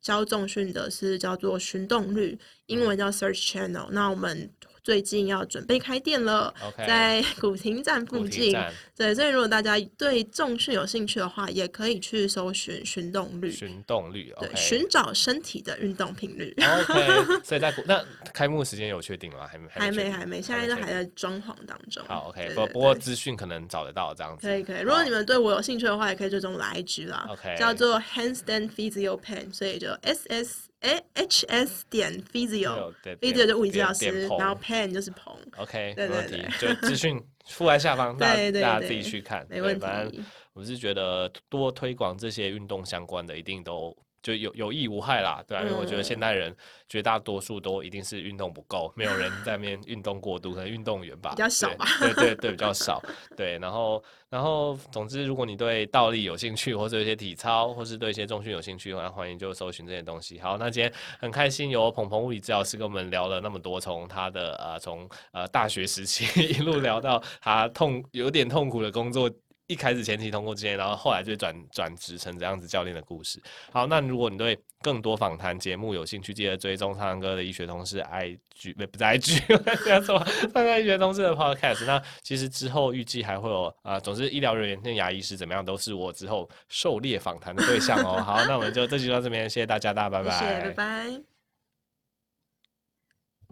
[0.00, 3.88] 教重训的是叫做寻动率，英文叫 Search Channel。
[3.90, 4.50] 那我们
[4.82, 8.52] 最近要准备开店了，okay, 在 古亭站附近。
[8.96, 13.50] 对，所以如果大家对重训有兴趣的话，也可以去搜寻寻动率。
[13.50, 14.88] 寻动率，对，寻、okay.
[14.88, 16.54] 找身体的运动频率。
[16.58, 18.04] OK， 所以在古那
[18.34, 19.46] 开幕时间有确定吗？
[19.46, 22.04] 还没，还没，还没，现在都还在装潢当中。
[22.06, 24.46] 好，OK，不不过资讯可能找得到这样子。
[24.46, 24.80] 可以，可以。
[24.82, 27.26] 如果你们对我有兴趣的话，也可以追踪我的 IG 啦。
[27.30, 30.71] OK，叫做 Handstand Physio Pen，所以就 S S。
[30.82, 35.36] 哎，H S 点 physio，physio 就物理治疗师，然后 pen 就是鹏。
[35.56, 39.46] OK，对对对，就资讯附在下方，大家大家自己去看。
[39.48, 39.80] 没问题。
[39.80, 43.96] 反正我是觉得多推广这些运动相关的，一定都。
[44.22, 46.54] 就有有益无害啦，对啊，因为我觉得现代人
[46.88, 53.02] 绝大多数都一定是运动不够，没有人在那边运动过度，可能运动员吧，比较少吧，对对对，对，比较 少，
[53.36, 60.38] 对，然后然后总之，如果你对倒立有兴趣，或者一些体操，或是对一些重训有兴趣欢迎就搜寻这些东西。
[60.38, 69.30] 好，那今天很开心有鹏鹏物理治疗师跟我们聊了那么多，从他的呃从呃大学时期 一路聊到他痛有点痛苦的工作。
[69.72, 73.42] 一开始前期通过之前，然后后来就转转职成这样子教练的故事。
[73.72, 79.40] 好，那如果你对更多访谈节目有兴趣，记得追踪苍蓝鸽的医学同事 IG，不不是 IG，
[79.84, 80.18] 这样说，
[80.52, 81.86] 苍蓝鸽医学同事的 Podcast。
[81.86, 88.20] 那其实之后预计还会有啊、呃，总之医疗人员跟牙医师怎么样，都是我之后狩猎访谈的对象哦。
[88.20, 91.31] 好，那我们就这集到这边，谢谢大家，大家拜拜，拜拜。